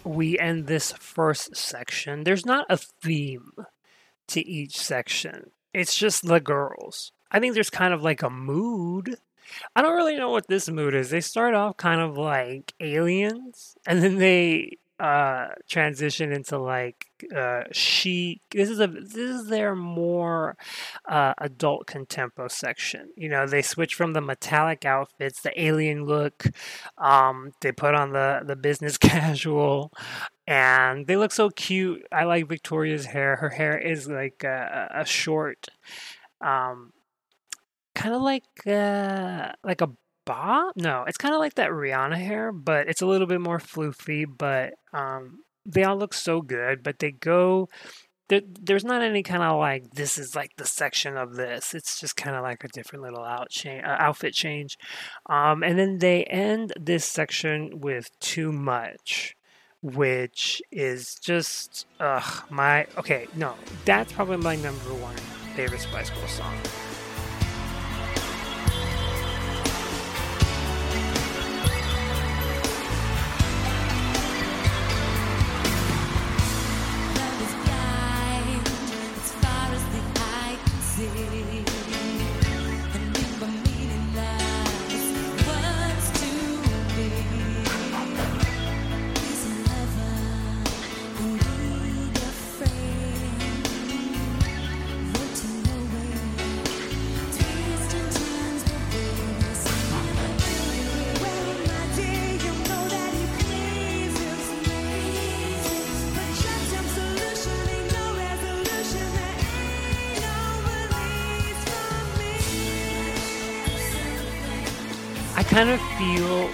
we 0.03 0.39
end 0.39 0.65
this 0.65 0.91
first 0.93 1.55
section. 1.55 2.23
There's 2.23 2.43
not 2.43 2.65
a 2.67 2.75
theme 2.75 3.51
to 4.29 4.43
each 4.49 4.75
section, 4.79 5.51
it's 5.75 5.95
just 5.95 6.25
the 6.25 6.39
girls. 6.39 7.11
I 7.29 7.39
think 7.39 7.53
there's 7.53 7.69
kind 7.69 7.93
of 7.93 8.01
like 8.01 8.23
a 8.23 8.31
mood. 8.31 9.15
I 9.75 9.83
don't 9.83 9.95
really 9.95 10.17
know 10.17 10.31
what 10.31 10.47
this 10.47 10.67
mood 10.71 10.95
is. 10.95 11.11
They 11.11 11.21
start 11.21 11.53
off 11.53 11.77
kind 11.77 12.01
of 12.01 12.17
like 12.17 12.73
aliens, 12.79 13.77
and 13.85 14.01
then 14.01 14.17
they 14.17 14.78
uh 14.99 15.47
transition 15.69 16.31
into 16.31 16.57
like 16.57 17.05
uh 17.35 17.63
chic 17.71 18.41
this 18.51 18.69
is 18.69 18.79
a 18.79 18.87
this 18.87 19.15
is 19.15 19.47
their 19.47 19.75
more 19.75 20.57
uh 21.07 21.33
adult 21.37 21.87
contempo 21.87 22.49
section. 22.51 23.09
You 23.15 23.29
know 23.29 23.47
they 23.47 23.61
switch 23.61 23.95
from 23.95 24.13
the 24.13 24.21
metallic 24.21 24.85
outfits 24.85 25.41
the 25.41 25.59
alien 25.61 26.05
look 26.05 26.45
um 26.97 27.51
they 27.61 27.71
put 27.71 27.95
on 27.95 28.11
the 28.11 28.41
the 28.45 28.55
business 28.55 28.97
casual 29.09 29.91
and 30.47 31.05
they 31.07 31.15
look 31.15 31.31
so 31.31 31.49
cute. 31.51 32.05
I 32.11 32.23
like 32.23 32.47
victoria's 32.47 33.05
hair. 33.05 33.35
Her 33.35 33.49
hair 33.49 33.77
is 33.77 34.07
like 34.07 34.43
a, 34.43 34.89
a 34.95 35.05
short 35.05 35.67
um 36.41 36.91
kind 37.95 38.15
of 38.15 38.21
like 38.21 38.43
uh 38.65 39.51
like 39.63 39.81
a 39.81 39.89
bob? 40.29 40.73
No, 40.75 41.05
it's 41.07 41.17
kind 41.17 41.33
of 41.33 41.39
like 41.39 41.55
that 41.55 41.71
Rihanna 41.71 42.17
hair, 42.17 42.51
but 42.51 42.87
it's 42.87 43.01
a 43.01 43.07
little 43.07 43.25
bit 43.25 43.41
more 43.41 43.57
floofy. 43.57 44.25
But 44.25 44.75
um, 44.93 45.39
they 45.65 45.83
all 45.83 45.97
look 45.97 46.13
so 46.13 46.41
good. 46.41 46.83
But 46.83 46.99
they 46.99 47.11
go. 47.11 47.67
There, 48.27 48.41
there's 48.61 48.85
not 48.85 49.01
any 49.01 49.23
kind 49.23 49.41
of 49.41 49.57
like 49.57 49.89
this 49.89 50.19
is 50.19 50.35
like 50.35 50.51
the 50.55 50.67
section 50.67 51.17
of 51.17 51.33
this. 51.33 51.73
It's 51.73 51.99
just 51.99 52.15
kind 52.15 52.35
of 52.35 52.43
like 52.43 52.63
a 52.63 52.67
different 52.67 53.03
little 53.03 53.23
out 53.23 53.49
change, 53.49 53.83
uh, 53.83 53.95
outfit 53.97 54.35
change, 54.35 54.77
um, 55.25 55.63
and 55.63 55.79
then 55.79 55.97
they 55.97 56.25
end 56.25 56.73
this 56.79 57.05
section 57.05 57.79
with 57.79 58.07
too 58.19 58.51
much, 58.51 59.35
which 59.81 60.61
is 60.71 61.15
just 61.15 61.87
ugh 61.99 62.43
my 62.51 62.85
okay 62.97 63.25
no 63.35 63.55
that's 63.85 64.13
probably 64.13 64.37
my 64.37 64.55
number 64.57 64.93
one 64.93 65.15
favorite 65.55 65.81
Spice 65.81 66.11
Girl 66.11 66.27
song. 66.27 66.55
Feel 115.99 116.49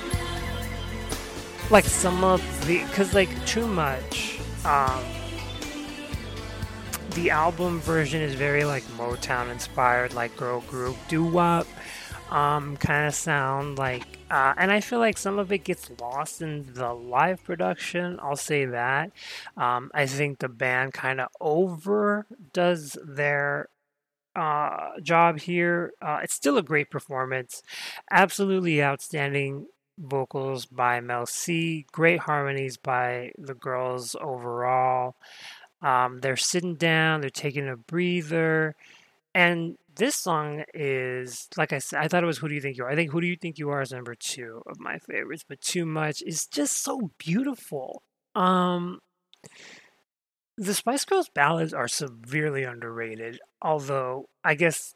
like 1.70 1.86
some 1.86 2.24
of 2.24 2.42
the 2.66 2.84
because 2.86 3.14
like 3.14 3.30
too 3.46 3.68
much 3.68 4.40
um 4.66 5.04
the 7.12 7.30
album 7.30 7.80
version 7.82 8.24
is 8.24 8.34
very 8.34 8.66
like 8.66 8.82
motown 8.98 9.52
inspired 9.52 10.16
like 10.16 10.36
girl 10.36 10.62
group 10.62 10.96
doo-wop 11.08 11.68
um 12.32 12.76
kind 12.78 13.08
of 13.08 13.14
sound 13.14 13.78
like 13.78 14.18
uh, 14.32 14.56
and 14.58 14.72
i 14.72 14.82
feel 14.82 14.98
like 14.98 15.16
some 15.16 15.38
of 15.38 15.52
it 15.52 15.60
gets 15.60 15.92
lost 16.02 16.42
in 16.42 16.66
the 16.74 16.92
live 16.92 17.44
production 17.44 18.20
i'll 18.24 18.36
say 18.36 18.66
that. 18.66 19.12
Um, 19.58 19.92
i 19.94 20.08
think 20.08 20.40
the 20.40 20.50
band 20.50 20.94
kind 20.94 21.22
of 21.22 21.28
over 21.40 22.26
does 22.52 22.98
their 23.04 23.70
uh, 24.36 25.00
job 25.02 25.40
here. 25.40 25.94
Uh, 26.02 26.20
it's 26.24 26.34
still 26.34 26.58
a 26.58 26.64
great 26.64 26.90
performance. 26.90 27.64
Absolutely 28.12 28.84
outstanding 28.84 29.68
vocals 29.98 30.66
by 30.66 31.00
Mel 31.00 31.26
C. 31.26 31.86
Great 31.92 32.20
harmonies 32.20 32.78
by 32.78 33.32
the 33.38 33.54
girls 33.54 34.16
overall. 34.22 35.16
Um, 35.82 36.20
they're 36.22 36.38
sitting 36.38 36.76
down, 36.76 37.22
they're 37.22 37.30
taking 37.30 37.68
a 37.68 37.78
breather. 37.78 38.76
And 39.34 39.78
this 39.96 40.16
song 40.16 40.64
is, 40.74 41.48
like 41.58 41.74
I 41.74 41.80
said, 41.80 42.02
I 42.02 42.08
thought 42.08 42.24
it 42.24 42.28
was 42.28 42.38
Who 42.38 42.48
Do 42.48 42.56
You 42.56 42.62
Think 42.62 42.78
You 42.78 42.86
Are? 42.86 42.90
I 42.90 42.96
think 42.96 43.12
Who 43.12 43.22
Do 43.22 43.28
You 43.28 43.36
Think 43.36 43.58
You 43.58 43.70
Are 43.70 43.82
is 43.82 43.92
number 43.92 44.16
two 44.16 44.62
of 44.66 44.80
my 44.80 44.98
favorites, 44.98 45.46
but 45.48 45.62
Too 45.62 45.86
Much 45.86 46.22
is 46.22 46.48
just 46.48 46.84
so 46.84 47.12
beautiful. 47.18 48.02
Um, 48.34 49.00
the 50.58 50.74
Spice 50.74 51.06
Girls 51.06 51.30
ballads 51.30 51.74
are 51.74 51.88
severely 51.88 52.64
underrated, 52.64 53.40
although 53.62 54.30
I 54.44 54.56
guess 54.56 54.96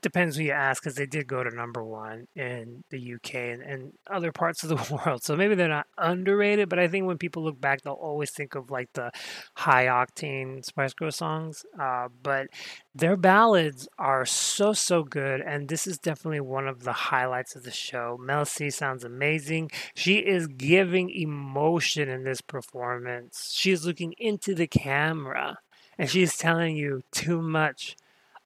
depends 0.00 0.36
who 0.36 0.44
you 0.44 0.52
ask 0.52 0.82
because 0.82 0.96
they 0.96 1.06
did 1.06 1.26
go 1.26 1.42
to 1.42 1.50
number 1.50 1.82
one 1.84 2.26
in 2.34 2.82
the 2.90 3.14
UK 3.14 3.34
and, 3.34 3.62
and, 3.62 3.92
other 4.10 4.32
parts 4.32 4.62
of 4.62 4.68
the 4.68 4.94
world. 5.06 5.22
So 5.22 5.36
maybe 5.36 5.54
they're 5.54 5.68
not 5.68 5.86
underrated, 5.98 6.68
but 6.68 6.78
I 6.78 6.88
think 6.88 7.06
when 7.06 7.18
people 7.18 7.44
look 7.44 7.60
back, 7.60 7.82
they'll 7.82 7.94
always 7.94 8.30
think 8.30 8.54
of 8.54 8.70
like 8.70 8.92
the 8.94 9.10
high 9.54 9.86
octane 9.86 10.64
Spice 10.64 10.94
Girl 10.94 11.12
songs. 11.12 11.64
Uh, 11.78 12.08
but 12.22 12.48
their 12.94 13.16
ballads 13.16 13.88
are 13.98 14.24
so, 14.24 14.72
so 14.72 15.04
good. 15.04 15.40
And 15.40 15.68
this 15.68 15.86
is 15.86 15.98
definitely 15.98 16.40
one 16.40 16.66
of 16.66 16.82
the 16.82 16.92
highlights 16.92 17.54
of 17.54 17.62
the 17.62 17.70
show. 17.70 18.18
Mel 18.20 18.44
C 18.44 18.70
sounds 18.70 19.04
amazing. 19.04 19.70
She 19.94 20.18
is 20.18 20.46
giving 20.46 21.10
emotion 21.10 22.08
in 22.08 22.24
this 22.24 22.40
performance. 22.40 23.52
She's 23.54 23.86
looking 23.86 24.14
into 24.18 24.54
the 24.54 24.66
camera 24.66 25.58
and 25.98 26.08
she's 26.08 26.36
telling 26.36 26.76
you 26.76 27.02
too 27.12 27.42
much 27.42 27.94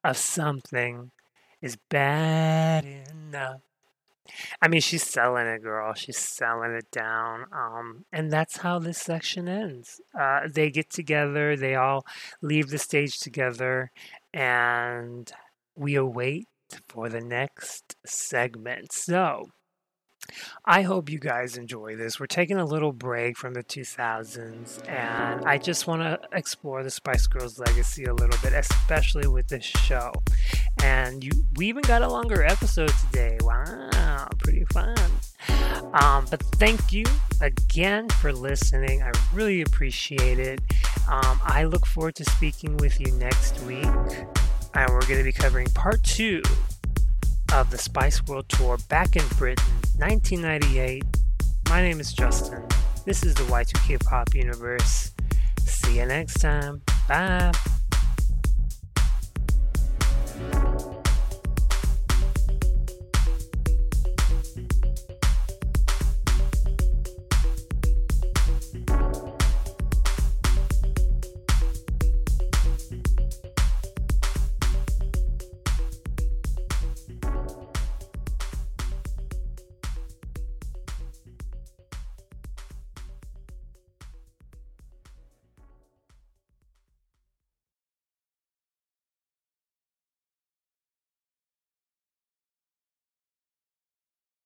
of 0.03 0.17
something 0.17 1.11
is 1.61 1.77
bad 1.89 2.85
enough. 2.85 3.61
I 4.61 4.67
mean, 4.67 4.81
she's 4.81 5.03
selling 5.03 5.47
it, 5.47 5.61
girl. 5.61 5.93
She's 5.93 6.17
selling 6.17 6.71
it 6.71 6.89
down. 6.91 7.45
Um, 7.51 8.05
and 8.11 8.31
that's 8.31 8.57
how 8.57 8.79
this 8.79 8.97
section 8.97 9.47
ends. 9.47 10.01
Uh, 10.19 10.41
they 10.51 10.69
get 10.69 10.89
together, 10.89 11.55
they 11.55 11.75
all 11.75 12.05
leave 12.41 12.69
the 12.69 12.77
stage 12.77 13.19
together, 13.19 13.91
and 14.33 15.31
we 15.75 15.95
await 15.95 16.47
for 16.87 17.09
the 17.09 17.21
next 17.21 17.95
segment. 18.05 18.91
So, 18.91 19.45
I 20.65 20.81
hope 20.81 21.09
you 21.09 21.19
guys 21.19 21.57
enjoy 21.57 21.95
this. 21.95 22.19
We're 22.19 22.25
taking 22.25 22.57
a 22.57 22.65
little 22.65 22.91
break 22.91 23.37
from 23.37 23.53
the 23.53 23.63
2000s, 23.63 24.87
and 24.89 25.45
I 25.45 25.57
just 25.57 25.85
want 25.85 26.01
to 26.01 26.19
explore 26.35 26.83
the 26.83 26.89
Spice 26.89 27.27
Girls 27.27 27.59
legacy 27.59 28.05
a 28.05 28.13
little 28.13 28.37
bit, 28.41 28.53
especially 28.53 29.27
with 29.27 29.47
this 29.47 29.63
show. 29.63 30.11
And 30.83 31.23
you, 31.23 31.31
we 31.55 31.67
even 31.67 31.81
got 31.83 32.01
a 32.01 32.07
longer 32.07 32.43
episode 32.43 32.91
today. 33.07 33.37
Wow, 33.41 34.27
pretty 34.37 34.65
fun. 34.65 34.95
Um, 35.93 36.25
but 36.29 36.41
thank 36.55 36.91
you 36.91 37.05
again 37.41 38.09
for 38.09 38.33
listening. 38.33 39.01
I 39.01 39.11
really 39.33 39.61
appreciate 39.61 40.39
it. 40.39 40.59
Um, 41.09 41.39
I 41.43 41.63
look 41.63 41.85
forward 41.85 42.15
to 42.15 42.25
speaking 42.25 42.77
with 42.77 42.99
you 42.99 43.11
next 43.13 43.61
week. 43.63 43.85
And 44.73 44.89
we're 44.89 45.05
going 45.07 45.19
to 45.19 45.23
be 45.23 45.31
covering 45.31 45.67
part 45.67 46.03
two 46.03 46.41
of 47.53 47.71
the 47.71 47.77
Spice 47.77 48.25
World 48.25 48.49
Tour 48.49 48.77
back 48.89 49.15
in 49.15 49.25
Britain, 49.37 49.63
1998. 49.97 51.03
My 51.69 51.81
name 51.81 51.99
is 51.99 52.11
Justin. 52.11 52.63
This 53.05 53.23
is 53.23 53.35
the 53.35 53.43
Y2K 53.43 54.03
Pop 54.03 54.33
Universe. 54.35 55.13
See 55.59 55.99
you 55.99 56.05
next 56.05 56.41
time. 56.41 56.81
Bye. 57.07 57.51